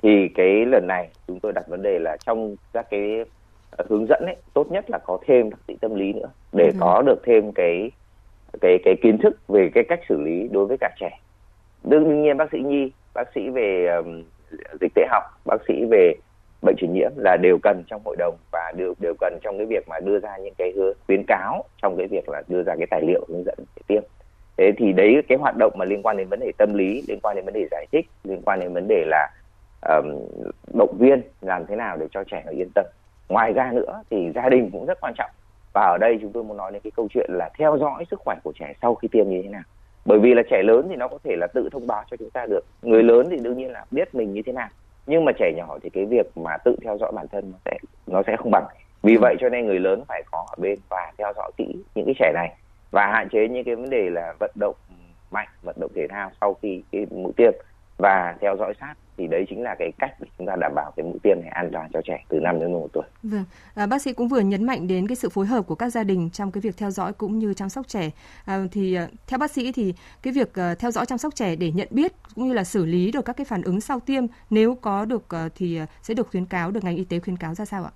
thì 0.02 0.28
cái 0.34 0.66
lần 0.66 0.86
này 0.86 1.08
chúng 1.26 1.40
tôi 1.40 1.52
đặt 1.52 1.68
vấn 1.68 1.82
đề 1.82 1.98
là 1.98 2.16
trong 2.26 2.56
các 2.72 2.86
cái 2.90 3.24
hướng 3.88 4.06
dẫn 4.08 4.22
ấy 4.26 4.36
tốt 4.54 4.66
nhất 4.70 4.90
là 4.90 4.98
có 4.98 5.18
thêm 5.26 5.50
bác 5.50 5.56
sĩ 5.68 5.76
tâm 5.80 5.94
lý 5.94 6.12
nữa 6.12 6.28
để 6.52 6.64
ừ. 6.64 6.76
có 6.80 7.02
được 7.06 7.22
thêm 7.24 7.52
cái 7.52 7.90
cái 8.60 8.78
cái 8.84 8.96
kiến 9.02 9.18
thức 9.18 9.48
về 9.48 9.70
cái 9.74 9.84
cách 9.88 10.00
xử 10.08 10.20
lý 10.20 10.48
đối 10.52 10.66
với 10.66 10.76
cả 10.80 10.90
trẻ. 11.00 11.18
Đương 11.84 12.22
nhiên 12.22 12.36
bác 12.36 12.52
sĩ 12.52 12.58
nhi 12.58 12.92
bác 13.14 13.28
sĩ 13.34 13.48
về 13.50 13.86
um, 13.86 14.22
dịch 14.80 14.92
tễ 14.94 15.06
học 15.10 15.22
bác 15.46 15.56
sĩ 15.68 15.84
về 15.90 16.14
bệnh 16.62 16.76
truyền 16.78 16.92
nhiễm 16.92 17.10
là 17.16 17.36
đều 17.42 17.58
cần 17.62 17.82
trong 17.86 18.02
hội 18.04 18.16
đồng 18.18 18.36
và 18.52 18.72
đều 18.76 18.94
đều 19.00 19.14
cần 19.20 19.38
trong 19.42 19.58
cái 19.58 19.66
việc 19.66 19.88
mà 19.88 20.00
đưa 20.00 20.18
ra 20.18 20.36
những 20.36 20.54
cái 20.58 20.72
khuyến 21.06 21.24
cáo 21.26 21.64
trong 21.82 21.96
cái 21.96 22.06
việc 22.06 22.28
là 22.28 22.42
đưa 22.48 22.62
ra 22.62 22.74
cái 22.78 22.86
tài 22.90 23.02
liệu 23.06 23.26
hướng 23.28 23.44
dẫn 23.44 23.58
để 23.58 23.82
tiêm. 23.86 24.02
Thế 24.56 24.72
thì 24.76 24.92
đấy 24.92 25.22
cái 25.28 25.38
hoạt 25.38 25.56
động 25.56 25.72
mà 25.76 25.84
liên 25.84 26.02
quan 26.02 26.16
đến 26.16 26.28
vấn 26.28 26.40
đề 26.40 26.52
tâm 26.58 26.74
lý 26.74 27.02
liên 27.08 27.18
quan 27.22 27.36
đến 27.36 27.44
vấn 27.44 27.54
đề 27.54 27.66
giải 27.70 27.86
thích 27.92 28.06
liên 28.24 28.42
quan 28.44 28.60
đến 28.60 28.72
vấn 28.72 28.88
đề 28.88 29.04
là 29.06 29.28
um, 29.88 30.06
động 30.78 30.96
viên 30.98 31.22
làm 31.40 31.66
thế 31.66 31.76
nào 31.76 31.96
để 31.96 32.06
cho 32.10 32.24
trẻ 32.24 32.42
nó 32.46 32.52
yên 32.52 32.68
tâm. 32.74 32.86
Ngoài 33.28 33.52
ra 33.52 33.72
nữa 33.72 34.02
thì 34.10 34.32
gia 34.34 34.48
đình 34.48 34.70
cũng 34.72 34.86
rất 34.86 34.98
quan 35.00 35.14
trọng 35.16 35.30
và 35.74 35.82
ở 35.82 35.98
đây 36.00 36.18
chúng 36.20 36.32
tôi 36.32 36.44
muốn 36.44 36.56
nói 36.56 36.72
đến 36.72 36.82
cái 36.84 36.90
câu 36.96 37.08
chuyện 37.10 37.30
là 37.30 37.50
theo 37.58 37.78
dõi 37.78 38.04
sức 38.10 38.20
khỏe 38.20 38.36
của 38.44 38.52
trẻ 38.58 38.74
sau 38.82 38.94
khi 38.94 39.08
tiêm 39.08 39.28
như 39.28 39.42
thế 39.42 39.48
nào. 39.48 39.62
Bởi 40.04 40.18
vì 40.18 40.34
là 40.34 40.42
trẻ 40.50 40.62
lớn 40.62 40.86
thì 40.90 40.96
nó 40.96 41.08
có 41.08 41.18
thể 41.24 41.36
là 41.36 41.46
tự 41.54 41.68
thông 41.72 41.86
báo 41.86 42.04
cho 42.10 42.16
chúng 42.16 42.30
ta 42.30 42.46
được. 42.46 42.64
Người 42.82 43.02
lớn 43.02 43.28
thì 43.30 43.36
đương 43.36 43.56
nhiên 43.56 43.70
là 43.70 43.84
biết 43.90 44.14
mình 44.14 44.32
như 44.32 44.42
thế 44.46 44.52
nào. 44.52 44.68
Nhưng 45.06 45.24
mà 45.24 45.32
trẻ 45.38 45.52
nhỏ 45.56 45.78
thì 45.82 45.90
cái 45.90 46.04
việc 46.04 46.36
mà 46.36 46.56
tự 46.64 46.76
theo 46.82 46.98
dõi 46.98 47.12
bản 47.14 47.26
thân 47.32 47.52
nó 47.52 47.58
sẽ 47.64 47.78
nó 48.06 48.22
sẽ 48.26 48.36
không 48.36 48.50
bằng. 48.50 48.64
Vì 49.02 49.16
vậy 49.16 49.36
cho 49.40 49.48
nên 49.48 49.66
người 49.66 49.78
lớn 49.78 50.02
phải 50.08 50.22
có 50.30 50.46
ở 50.48 50.54
bên 50.58 50.78
và 50.88 51.12
theo 51.18 51.32
dõi 51.36 51.50
kỹ 51.56 51.76
những 51.94 52.06
cái 52.06 52.14
trẻ 52.18 52.32
này. 52.34 52.56
Và 52.90 53.06
hạn 53.06 53.28
chế 53.28 53.48
những 53.48 53.64
cái 53.64 53.74
vấn 53.76 53.90
đề 53.90 54.10
là 54.10 54.34
vận 54.40 54.50
động 54.54 54.74
mạnh, 55.30 55.48
vận 55.62 55.76
động 55.80 55.90
thể 55.94 56.06
thao 56.08 56.30
sau 56.40 56.54
khi 56.62 56.82
cái 56.92 57.06
mũi 57.10 57.32
tiêm. 57.36 57.52
Và 57.98 58.36
theo 58.40 58.56
dõi 58.56 58.74
sát 58.80 58.94
thì 59.16 59.26
đấy 59.26 59.44
chính 59.48 59.62
là 59.62 59.74
cái 59.78 59.92
cách 59.98 60.14
để 60.20 60.26
chúng 60.42 60.46
ta 60.46 60.56
đảm 60.60 60.72
bảo 60.74 60.92
cái 60.96 61.04
mũi 61.04 61.18
tiêm 61.22 61.36
này 61.40 61.48
an 61.48 61.70
toàn 61.72 61.90
cho 61.92 62.00
trẻ 62.04 62.24
từ 62.28 62.40
5 62.40 62.60
đến 62.60 62.72
11 62.72 62.88
tuổi. 62.92 63.02
Vâng, 63.22 63.44
à, 63.74 63.86
bác 63.86 64.02
sĩ 64.02 64.12
cũng 64.12 64.28
vừa 64.28 64.40
nhấn 64.40 64.64
mạnh 64.64 64.88
đến 64.88 65.06
cái 65.06 65.16
sự 65.16 65.28
phối 65.28 65.46
hợp 65.46 65.66
của 65.66 65.74
các 65.74 65.90
gia 65.90 66.04
đình 66.04 66.30
trong 66.30 66.50
cái 66.50 66.60
việc 66.60 66.76
theo 66.76 66.90
dõi 66.90 67.12
cũng 67.12 67.38
như 67.38 67.54
chăm 67.54 67.68
sóc 67.68 67.88
trẻ. 67.88 68.10
À, 68.44 68.58
thì 68.72 68.94
à, 68.94 69.08
theo 69.26 69.38
bác 69.38 69.50
sĩ 69.50 69.72
thì 69.72 69.94
cái 70.22 70.32
việc 70.32 70.54
à, 70.54 70.74
theo 70.78 70.90
dõi 70.90 71.06
chăm 71.06 71.18
sóc 71.18 71.34
trẻ 71.34 71.56
để 71.56 71.70
nhận 71.70 71.88
biết 71.90 72.12
cũng 72.34 72.48
như 72.48 72.52
là 72.52 72.64
xử 72.64 72.84
lý 72.84 73.12
được 73.12 73.24
các 73.24 73.36
cái 73.36 73.44
phản 73.44 73.62
ứng 73.62 73.80
sau 73.80 74.00
tiêm 74.00 74.24
nếu 74.50 74.74
có 74.74 75.04
được 75.04 75.34
à, 75.34 75.48
thì 75.54 75.80
sẽ 76.02 76.14
được 76.14 76.28
khuyến 76.30 76.44
cáo 76.44 76.70
được 76.70 76.84
ngành 76.84 76.96
y 76.96 77.04
tế 77.04 77.18
khuyến 77.20 77.36
cáo 77.36 77.54
ra 77.54 77.64
sao 77.64 77.84
ạ? 77.84 77.90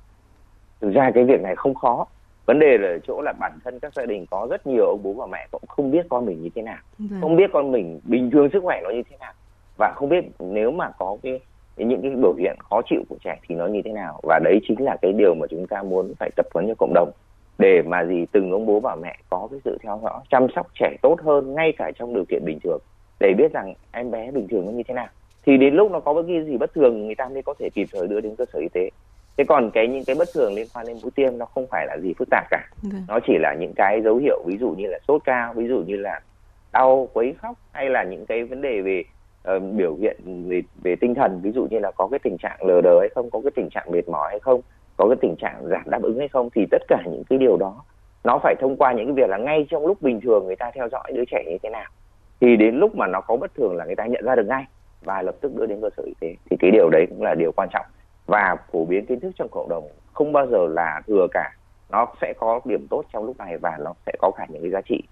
Thực 0.80 0.90
ra 0.90 1.10
cái 1.14 1.24
việc 1.24 1.40
này 1.42 1.54
không 1.56 1.74
khó. 1.74 2.06
Vấn 2.46 2.58
đề 2.58 2.78
là 2.78 2.98
chỗ 3.06 3.22
là 3.22 3.32
bản 3.32 3.52
thân 3.64 3.78
các 3.80 3.94
gia 3.94 4.06
đình 4.06 4.26
có 4.30 4.46
rất 4.50 4.66
nhiều 4.66 4.86
ông 4.86 5.02
bố 5.02 5.12
và 5.12 5.26
mẹ 5.26 5.48
cũng 5.50 5.62
không 5.68 5.90
biết 5.90 6.06
con 6.08 6.26
mình 6.26 6.42
như 6.42 6.48
thế 6.54 6.62
nào, 6.62 6.78
vâng. 6.98 7.20
không 7.20 7.36
biết 7.36 7.50
con 7.52 7.72
mình 7.72 8.00
bình 8.04 8.30
thường 8.30 8.48
sức 8.52 8.60
khỏe 8.62 8.80
nó 8.84 8.90
như 8.90 9.02
thế 9.10 9.16
nào 9.20 9.32
và 9.76 9.92
không 9.96 10.08
biết 10.08 10.24
nếu 10.38 10.70
mà 10.70 10.90
có 10.98 11.16
cái 11.22 11.40
những 11.84 12.02
cái 12.02 12.10
biểu 12.10 12.34
hiện 12.38 12.56
khó 12.58 12.80
chịu 12.90 13.02
của 13.08 13.16
trẻ 13.24 13.38
thì 13.48 13.54
nó 13.54 13.66
như 13.66 13.82
thế 13.84 13.92
nào? 13.92 14.20
Và 14.22 14.40
đấy 14.44 14.60
chính 14.68 14.84
là 14.84 14.96
cái 15.02 15.12
điều 15.12 15.34
mà 15.34 15.46
chúng 15.50 15.66
ta 15.66 15.82
muốn 15.82 16.12
phải 16.18 16.30
tập 16.36 16.46
huấn 16.54 16.68
cho 16.68 16.74
cộng 16.78 16.94
đồng. 16.94 17.10
Để 17.58 17.82
mà 17.82 18.04
gì? 18.04 18.26
Từng 18.32 18.50
ông 18.52 18.66
bố 18.66 18.80
và 18.80 18.96
mẹ 19.02 19.16
có 19.30 19.48
cái 19.50 19.60
sự 19.64 19.78
theo 19.82 20.00
dõi 20.02 20.20
chăm 20.30 20.46
sóc 20.56 20.66
trẻ 20.80 20.96
tốt 21.02 21.16
hơn 21.22 21.54
ngay 21.54 21.72
cả 21.78 21.90
trong 21.98 22.14
điều 22.14 22.24
kiện 22.28 22.44
bình 22.44 22.58
thường. 22.64 22.78
Để 23.20 23.34
biết 23.38 23.52
rằng 23.52 23.74
em 23.92 24.10
bé 24.10 24.30
bình 24.30 24.48
thường 24.48 24.66
nó 24.66 24.72
như 24.72 24.82
thế 24.88 24.94
nào. 24.94 25.08
Thì 25.46 25.56
đến 25.56 25.74
lúc 25.74 25.90
nó 25.90 26.00
có 26.00 26.22
cái 26.22 26.44
gì 26.44 26.56
bất 26.56 26.74
thường 26.74 27.06
người 27.06 27.14
ta 27.14 27.28
mới 27.28 27.42
có 27.42 27.54
thể 27.58 27.70
kịp 27.74 27.88
thời 27.92 28.08
đưa 28.08 28.20
đến 28.20 28.36
cơ 28.36 28.44
sở 28.52 28.58
y 28.58 28.68
tế. 28.72 28.90
Thế 29.36 29.44
còn 29.44 29.70
cái 29.70 29.88
những 29.88 30.04
cái 30.04 30.16
bất 30.18 30.28
thường 30.34 30.54
liên 30.54 30.66
quan 30.74 30.86
đến 30.86 30.96
mũi 31.02 31.10
tiêm 31.14 31.38
nó 31.38 31.46
không 31.46 31.66
phải 31.70 31.86
là 31.86 31.98
gì 32.02 32.14
phức 32.18 32.28
tạp 32.30 32.44
cả. 32.50 32.68
Ừ. 32.82 32.88
nó 33.08 33.18
chỉ 33.26 33.32
là 33.38 33.54
những 33.60 33.72
cái 33.76 34.02
dấu 34.02 34.16
hiệu 34.16 34.42
ví 34.46 34.56
dụ 34.58 34.70
như 34.70 34.86
là 34.86 34.98
sốt 35.08 35.22
cao 35.24 35.52
ví 35.56 35.68
dụ 35.68 35.78
như 35.86 35.96
là 35.96 36.20
đau 36.72 37.08
quấy 37.12 37.34
khóc 37.42 37.56
hay 37.72 37.90
là 37.90 38.04
những 38.04 38.26
cái 38.26 38.44
vấn 38.44 38.62
đề 38.62 38.80
về 38.80 39.04
uh, 39.56 39.62
biểu 39.76 39.94
hiện 39.94 40.16
về 40.48 40.62
về 40.82 40.96
tinh 40.96 41.14
thần 41.14 41.40
ví 41.42 41.52
dụ 41.52 41.66
như 41.70 41.78
là 41.78 41.90
có 41.90 42.08
cái 42.10 42.18
tình 42.18 42.36
trạng 42.38 42.66
lờ 42.66 42.80
đờ 42.80 43.00
hay 43.00 43.08
không 43.14 43.30
có 43.30 43.40
cái 43.40 43.50
tình 43.56 43.68
trạng 43.70 43.90
mệt 43.90 44.08
mỏi 44.08 44.28
hay 44.30 44.40
không 44.40 44.60
có 44.96 45.08
cái 45.08 45.16
tình 45.20 45.36
trạng 45.36 45.66
giảm 45.66 45.82
đáp 45.86 46.02
ứng 46.02 46.18
hay 46.18 46.28
không 46.28 46.48
thì 46.54 46.66
tất 46.70 46.82
cả 46.88 47.02
những 47.06 47.22
cái 47.28 47.38
điều 47.38 47.56
đó 47.56 47.82
nó 48.26 48.38
phải 48.38 48.54
thông 48.60 48.76
qua 48.76 48.92
những 48.92 49.06
cái 49.06 49.14
việc 49.14 49.30
là 49.30 49.36
ngay 49.38 49.66
trong 49.70 49.86
lúc 49.86 50.02
bình 50.02 50.20
thường 50.20 50.46
người 50.46 50.56
ta 50.56 50.70
theo 50.74 50.88
dõi 50.88 51.12
đứa 51.14 51.24
trẻ 51.30 51.44
như 51.46 51.58
thế 51.62 51.70
nào. 51.70 51.90
Thì 52.40 52.56
đến 52.56 52.76
lúc 52.76 52.96
mà 52.96 53.06
nó 53.06 53.20
có 53.20 53.36
bất 53.36 53.54
thường 53.54 53.76
là 53.76 53.84
người 53.84 53.96
ta 53.96 54.06
nhận 54.06 54.24
ra 54.24 54.34
được 54.34 54.46
ngay 54.46 54.64
và 55.04 55.22
lập 55.22 55.34
tức 55.40 55.54
đưa 55.54 55.66
đến 55.66 55.80
cơ 55.82 55.90
sở 55.96 56.02
y 56.06 56.12
tế. 56.20 56.34
Thì 56.50 56.56
cái 56.60 56.70
điều 56.70 56.88
đấy 56.90 57.06
cũng 57.08 57.22
là 57.22 57.34
điều 57.34 57.52
quan 57.56 57.68
trọng. 57.72 57.86
Và 58.26 58.56
phổ 58.72 58.84
biến 58.84 59.06
kiến 59.06 59.20
thức 59.20 59.32
trong 59.36 59.48
cộng 59.50 59.68
đồng 59.68 59.88
không 60.12 60.32
bao 60.32 60.46
giờ 60.46 60.66
là 60.66 61.02
thừa 61.06 61.26
cả. 61.32 61.52
Nó 61.90 62.06
sẽ 62.20 62.32
có 62.38 62.60
điểm 62.64 62.86
tốt 62.90 63.04
trong 63.12 63.24
lúc 63.24 63.38
này 63.38 63.58
và 63.58 63.78
nó 63.80 63.94
sẽ 64.06 64.12
có 64.18 64.30
cả 64.36 64.46
những 64.48 64.62
cái 64.62 64.70
giá 64.70 64.80
trị 64.80 65.02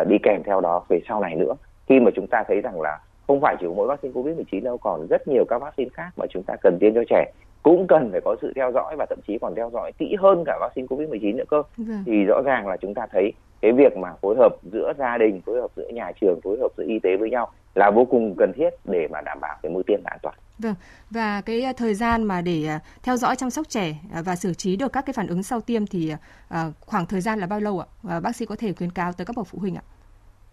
uh, 0.00 0.08
đi 0.08 0.16
kèm 0.22 0.42
theo 0.44 0.60
đó 0.60 0.84
về 0.88 1.00
sau 1.08 1.20
này 1.20 1.36
nữa. 1.36 1.54
Khi 1.86 2.00
mà 2.00 2.10
chúng 2.14 2.26
ta 2.26 2.44
thấy 2.48 2.60
rằng 2.60 2.80
là 2.80 2.98
không 3.26 3.40
phải 3.40 3.56
chỉ 3.60 3.66
mỗi 3.66 3.88
vaccine 3.88 4.12
covid 4.12 4.36
19 4.36 4.64
đâu 4.64 4.78
còn 4.78 5.06
rất 5.10 5.28
nhiều 5.28 5.44
các 5.48 5.62
vaccine 5.62 5.90
khác 5.94 6.10
mà 6.16 6.26
chúng 6.30 6.42
ta 6.42 6.54
cần 6.62 6.78
tiêm 6.80 6.94
cho 6.94 7.02
trẻ 7.10 7.32
cũng 7.62 7.86
cần 7.86 8.08
phải 8.12 8.20
có 8.24 8.36
sự 8.42 8.52
theo 8.56 8.72
dõi 8.72 8.96
và 8.98 9.06
thậm 9.10 9.18
chí 9.26 9.38
còn 9.40 9.54
theo 9.54 9.70
dõi 9.72 9.92
kỹ 9.98 10.16
hơn 10.18 10.42
cả 10.46 10.58
vaccine 10.60 10.86
covid 10.86 11.08
19 11.08 11.36
nữa 11.36 11.44
cơ 11.48 11.62
vâng. 11.76 12.02
thì 12.06 12.24
rõ 12.24 12.40
ràng 12.44 12.66
là 12.68 12.76
chúng 12.76 12.94
ta 12.94 13.06
thấy 13.12 13.32
cái 13.62 13.72
việc 13.72 13.96
mà 13.96 14.14
phối 14.22 14.36
hợp 14.38 14.56
giữa 14.72 14.92
gia 14.98 15.18
đình 15.18 15.40
phối 15.46 15.60
hợp 15.60 15.70
giữa 15.76 15.88
nhà 15.88 16.12
trường 16.20 16.40
phối 16.44 16.56
hợp 16.60 16.68
giữa 16.76 16.84
y 16.88 16.98
tế 16.98 17.16
với 17.16 17.30
nhau 17.30 17.50
là 17.74 17.90
vô 17.94 18.04
cùng 18.04 18.34
cần 18.38 18.52
thiết 18.56 18.70
để 18.84 19.08
mà 19.10 19.20
đảm 19.20 19.38
bảo 19.40 19.56
cái 19.62 19.72
mũi 19.72 19.82
tiêm 19.86 20.00
an 20.04 20.18
toàn. 20.22 20.34
Vâng. 20.58 20.74
Và 21.10 21.40
cái 21.40 21.62
à, 21.62 21.72
thời 21.76 21.94
gian 21.94 22.22
mà 22.22 22.40
để 22.40 22.66
à, 22.66 22.80
theo 23.02 23.16
dõi 23.16 23.36
chăm 23.36 23.50
sóc 23.50 23.68
trẻ 23.68 23.94
à, 24.14 24.22
và 24.22 24.36
xử 24.36 24.54
trí 24.54 24.76
được 24.76 24.92
các 24.92 25.06
cái 25.06 25.12
phản 25.12 25.26
ứng 25.26 25.42
sau 25.42 25.60
tiêm 25.60 25.86
thì 25.86 26.12
khoảng 26.80 27.06
thời 27.06 27.20
gian 27.20 27.38
là 27.38 27.46
bao 27.46 27.60
lâu 27.60 27.80
ạ? 27.80 28.20
Bác 28.20 28.36
sĩ 28.36 28.46
có 28.46 28.56
thể 28.56 28.72
khuyến 28.72 28.90
cáo 28.90 29.12
tới 29.12 29.24
các 29.24 29.36
bậc 29.36 29.46
phụ 29.46 29.58
huynh 29.58 29.74
ạ? 29.74 29.82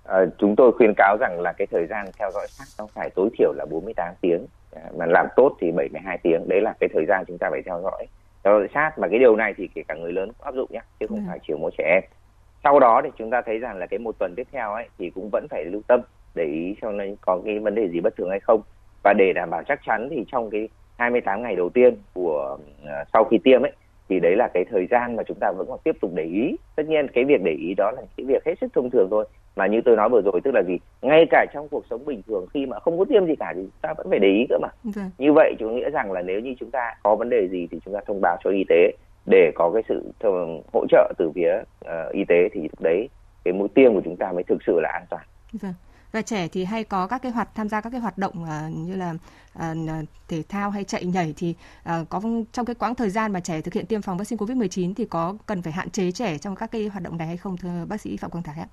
À, 0.04 0.26
chúng 0.38 0.56
tôi 0.56 0.72
khuyên 0.72 0.94
cáo 0.98 1.18
rằng 1.20 1.40
là 1.40 1.54
cái 1.54 1.68
thời 1.72 1.86
gian 1.86 2.06
theo 2.20 2.32
dõi 2.34 2.48
sát 2.50 2.66
nó 2.80 2.88
phải 2.94 3.10
tối 3.10 3.30
thiểu 3.38 3.54
là 3.54 3.66
48 3.66 4.14
tiếng. 4.22 4.46
À, 4.76 4.82
mà 4.98 5.06
làm 5.06 5.28
tốt 5.36 5.58
thì 5.62 5.72
72 5.72 6.18
tiếng. 6.18 6.50
Đấy 6.50 6.62
là 6.62 6.74
cái 6.80 6.90
thời 6.94 7.06
gian 7.06 7.24
chúng 7.28 7.38
ta 7.38 7.50
phải 7.50 7.62
theo 7.66 7.82
dõi. 7.84 8.06
Theo 8.44 8.60
dõi 8.60 8.68
sát. 8.74 9.00
Mà 9.00 9.08
cái 9.08 9.20
điều 9.20 9.36
này 9.36 9.54
thì 9.58 9.70
kể 9.76 9.84
cả 9.88 9.96
người 9.96 10.14
lớn 10.14 10.32
cũng 10.38 10.46
áp 10.46 10.54
dụng 10.56 10.68
nhé 10.72 10.82
chứ 11.00 11.08
không 11.08 11.18
ừ. 11.18 11.24
phải 11.28 11.40
chỉ 11.48 11.54
mỗi 11.54 11.72
trẻ 11.78 11.84
em. 11.84 12.04
Sau 12.64 12.80
đó 12.80 13.02
thì 13.04 13.10
chúng 13.18 13.30
ta 13.30 13.42
thấy 13.42 13.60
rằng 13.60 13.78
là 13.78 13.86
cái 13.86 14.00
một 14.00 14.16
tuần 14.20 14.36
tiếp 14.36 14.48
theo 14.52 14.74
ấy 14.74 14.88
thì 14.98 15.10
cũng 15.10 15.30
vẫn 15.32 15.48
phải 15.50 15.66
lưu 15.66 15.82
tâm 15.88 16.02
để 16.36 16.44
ý 16.44 16.76
cho 16.82 16.92
nó 16.92 17.04
có 17.22 17.42
cái 17.46 17.60
vấn 17.60 17.76
đề 17.76 17.90
gì 17.90 18.00
bất 18.00 18.16
thường 18.18 18.30
hay 18.30 18.40
không. 18.40 18.62
Và 19.04 19.14
để 19.18 19.34
đảm 19.34 19.50
bảo 19.50 19.64
chắc 19.68 19.80
chắn 19.86 20.08
thì 20.12 20.26
trong 20.32 20.50
cái 20.50 20.70
28 20.98 21.44
ngày 21.44 21.56
đầu 21.56 21.70
tiên 21.70 21.96
của 22.14 22.58
uh, 22.84 22.90
sau 23.14 23.24
khi 23.24 23.38
tiêm 23.44 23.62
ấy 23.62 23.72
thì 24.10 24.20
đấy 24.20 24.36
là 24.36 24.50
cái 24.54 24.66
thời 24.72 24.88
gian 24.92 25.16
mà 25.16 25.24
chúng 25.24 25.38
ta 25.42 25.52
vẫn 25.58 25.68
còn 25.70 25.80
tiếp 25.84 25.96
tục 26.02 26.12
để 26.16 26.24
ý. 26.24 26.56
Tất 26.76 26.84
nhiên 26.88 27.08
cái 27.08 27.24
việc 27.26 27.42
để 27.44 27.52
ý 27.52 27.74
đó 27.78 27.92
là 27.92 28.02
cái 28.18 28.26
việc 28.26 28.46
hết 28.46 28.54
sức 28.62 28.68
thông 28.74 28.90
thường 28.90 29.08
thôi 29.12 29.26
mà 29.56 29.68
như 29.68 29.82
tôi 29.86 29.96
nói 29.96 30.10
vừa 30.10 30.22
rồi 30.22 30.42
tức 30.44 30.52
là 30.54 30.64
gì 30.68 30.78
ngay 31.02 31.26
cả 31.30 31.46
trong 31.54 31.68
cuộc 31.72 31.86
sống 31.90 32.06
bình 32.06 32.22
thường 32.28 32.46
khi 32.54 32.66
mà 32.66 32.80
không 32.80 33.00
có 33.00 33.06
tiêm 33.06 33.26
gì 33.26 33.36
cả 33.36 33.54
thì 33.56 33.62
ta 33.82 33.94
vẫn 33.98 34.10
phải 34.10 34.20
để 34.20 34.28
ý 34.28 34.46
cơ 34.50 34.58
mà 34.62 34.68
vâng. 34.84 35.10
như 35.18 35.34
vậy 35.34 35.56
chúng 35.60 35.76
nghĩa 35.76 35.90
rằng 35.90 36.12
là 36.12 36.22
nếu 36.22 36.40
như 36.40 36.56
chúng 36.60 36.72
ta 36.72 36.96
có 37.04 37.16
vấn 37.16 37.30
đề 37.30 37.48
gì 37.48 37.68
thì 37.72 37.80
chúng 37.86 37.94
ta 37.94 38.00
thông 38.08 38.22
báo 38.22 38.38
cho 38.44 38.50
y 38.50 38.64
tế 38.70 38.92
để 39.26 39.52
có 39.56 39.72
cái 39.74 39.84
sự 39.90 40.12
hỗ 40.74 40.86
trợ 40.90 41.14
từ 41.18 41.32
phía 41.36 41.54
uh, 41.86 42.14
y 42.14 42.26
tế 42.28 42.50
thì 42.54 42.62
lúc 42.62 42.82
đấy 42.82 43.10
cái 43.44 43.54
mũi 43.54 43.68
tiêm 43.76 43.94
của 43.94 44.02
chúng 44.06 44.18
ta 44.18 44.32
mới 44.32 44.44
thực 44.44 44.58
sự 44.68 44.80
là 44.80 44.90
an 44.94 45.06
toàn. 45.10 45.24
Vâng 45.54 45.74
và 46.12 46.22
trẻ 46.22 46.48
thì 46.48 46.66
hay 46.66 46.84
có 46.84 47.08
các 47.08 47.22
cái 47.22 47.32
hoạt 47.32 47.50
tham 47.56 47.70
gia 47.70 47.82
các 47.82 47.90
cái 47.90 48.00
hoạt 48.00 48.18
động 48.18 48.44
uh, 48.44 48.78
như 48.78 48.96
là 48.96 49.14
uh, 49.58 50.06
thể 50.28 50.44
thao 50.50 50.70
hay 50.70 50.84
chạy 50.84 51.06
nhảy 51.06 51.34
thì 51.38 51.56
uh, 51.90 52.10
có 52.10 52.22
trong 52.52 52.66
cái 52.66 52.76
quãng 52.76 52.96
thời 52.96 53.10
gian 53.10 53.34
mà 53.34 53.40
trẻ 53.40 53.62
thực 53.62 53.74
hiện 53.74 53.86
tiêm 53.86 54.02
phòng 54.02 54.18
vaccine 54.18 54.38
COVID-19 54.38 54.94
thì 54.94 55.06
có 55.06 55.38
cần 55.46 55.62
phải 55.62 55.74
hạn 55.74 55.90
chế 55.90 56.12
trẻ 56.12 56.38
trong 56.38 56.56
các 56.56 56.72
cái 56.72 56.88
hoạt 56.88 57.04
động 57.04 57.18
này 57.18 57.28
hay 57.28 57.38
không 57.38 57.58
thưa 57.58 57.86
bác 57.90 58.02
sĩ 58.02 58.18
Phạm 58.18 58.32
Quang 58.32 58.44
Thái 58.44 58.56
ạ? 58.60 58.68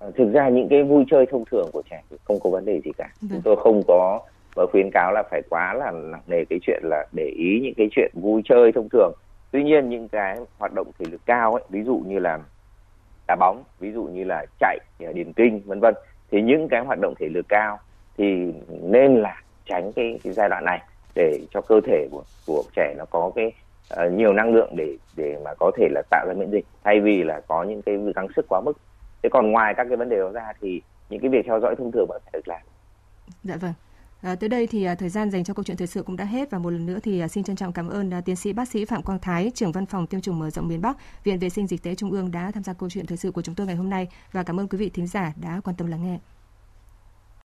Thực 0.00 0.32
ra 0.32 0.48
những 0.48 0.68
cái 0.68 0.82
vui 0.82 1.04
chơi 1.10 1.26
thông 1.26 1.44
thường 1.44 1.68
của 1.72 1.82
trẻ 1.90 2.02
không 2.24 2.40
có 2.40 2.50
vấn 2.50 2.64
đề 2.64 2.80
gì 2.84 2.90
cả. 2.98 3.08
Vâng. 3.20 3.30
Chúng 3.30 3.40
tôi 3.44 3.56
không 3.56 3.82
có 3.88 4.20
và 4.54 4.66
khuyến 4.72 4.90
cáo 4.92 5.12
là 5.12 5.22
phải 5.30 5.42
quá 5.50 5.74
là 5.74 5.90
nặng 5.90 6.22
nề 6.26 6.44
cái 6.50 6.58
chuyện 6.62 6.82
là 6.84 7.06
để 7.12 7.24
ý 7.36 7.60
những 7.62 7.74
cái 7.76 7.88
chuyện 7.92 8.10
vui 8.14 8.42
chơi 8.44 8.72
thông 8.72 8.88
thường. 8.92 9.12
Tuy 9.50 9.62
nhiên 9.62 9.88
những 9.88 10.08
cái 10.08 10.38
hoạt 10.58 10.72
động 10.74 10.86
thể 10.98 11.06
lực 11.10 11.20
cao 11.26 11.54
ấy, 11.54 11.62
ví 11.68 11.82
dụ 11.82 12.02
như 12.06 12.18
là 12.18 12.38
đá 13.28 13.36
bóng, 13.36 13.62
ví 13.80 13.92
dụ 13.92 14.04
như 14.04 14.24
là 14.24 14.46
chạy, 14.60 14.78
điền 14.98 15.32
kinh, 15.32 15.60
vân 15.64 15.80
vân 15.80 15.94
thì 16.30 16.42
những 16.42 16.68
cái 16.68 16.80
hoạt 16.80 16.98
động 17.02 17.14
thể 17.18 17.28
lực 17.28 17.46
cao 17.48 17.78
thì 18.18 18.52
nên 18.82 19.16
là 19.16 19.42
tránh 19.66 19.92
cái, 19.92 20.20
cái 20.24 20.32
giai 20.32 20.48
đoạn 20.48 20.64
này 20.64 20.80
để 21.14 21.40
cho 21.50 21.60
cơ 21.60 21.80
thể 21.86 22.08
của 22.10 22.22
của 22.46 22.62
trẻ 22.76 22.94
nó 22.98 23.04
có 23.10 23.32
cái 23.34 23.52
uh, 24.06 24.12
nhiều 24.12 24.32
năng 24.32 24.54
lượng 24.54 24.72
để 24.76 24.96
để 25.16 25.38
mà 25.44 25.50
có 25.58 25.70
thể 25.76 25.88
là 25.90 26.02
tạo 26.10 26.26
ra 26.28 26.34
miễn 26.34 26.50
dịch 26.50 26.66
thay 26.84 27.00
vì 27.00 27.22
là 27.22 27.40
có 27.48 27.62
những 27.62 27.82
cái 27.82 27.98
gắng 28.14 28.26
sức 28.36 28.46
quá 28.48 28.60
mức 28.64 28.72
thế 29.22 29.28
còn 29.32 29.52
ngoài 29.52 29.74
các 29.76 29.86
cái 29.88 29.96
vấn 29.96 30.08
đề 30.08 30.18
đó 30.18 30.30
ra 30.30 30.52
thì 30.60 30.82
những 31.10 31.20
cái 31.20 31.30
việc 31.30 31.42
theo 31.46 31.60
dõi 31.60 31.74
thông 31.78 31.92
thường 31.92 32.06
vẫn 32.08 32.22
phải 32.24 32.32
được 32.32 32.48
làm. 32.48 32.60
Dạ 33.44 33.56
vâng. 33.56 33.72
À, 34.22 34.34
tới 34.34 34.48
đây 34.48 34.66
thì 34.66 34.84
à, 34.84 34.94
thời 34.94 35.08
gian 35.08 35.30
dành 35.30 35.44
cho 35.44 35.54
câu 35.54 35.64
chuyện 35.64 35.76
thời 35.76 35.86
sự 35.86 36.02
cũng 36.02 36.16
đã 36.16 36.24
hết 36.24 36.50
và 36.50 36.58
một 36.58 36.70
lần 36.70 36.86
nữa 36.86 36.98
thì 37.02 37.20
à, 37.20 37.28
xin 37.28 37.44
trân 37.44 37.56
trọng 37.56 37.72
cảm 37.72 37.88
ơn 37.88 38.14
à, 38.14 38.20
tiến 38.20 38.36
sĩ 38.36 38.52
bác 38.52 38.68
sĩ 38.68 38.84
Phạm 38.84 39.02
Quang 39.02 39.18
Thái, 39.18 39.52
trưởng 39.54 39.72
văn 39.72 39.86
phòng 39.86 40.06
tiêm 40.06 40.20
chủng 40.20 40.38
mở 40.38 40.50
rộng 40.50 40.68
miền 40.68 40.82
Bắc, 40.82 40.96
Viện 41.24 41.38
Vệ 41.38 41.48
sinh 41.48 41.66
Dịch 41.66 41.82
tế 41.82 41.94
Trung 41.94 42.10
ương 42.10 42.30
đã 42.30 42.50
tham 42.54 42.62
gia 42.62 42.72
câu 42.72 42.90
chuyện 42.90 43.06
thời 43.06 43.16
sự 43.16 43.30
của 43.30 43.42
chúng 43.42 43.54
tôi 43.54 43.66
ngày 43.66 43.76
hôm 43.76 43.90
nay. 43.90 44.08
Và 44.32 44.42
cảm 44.42 44.60
ơn 44.60 44.68
quý 44.68 44.78
vị 44.78 44.90
thính 44.90 45.06
giả 45.06 45.32
đã 45.36 45.60
quan 45.64 45.76
tâm 45.76 45.86
lắng 45.86 46.02
nghe. 46.04 46.18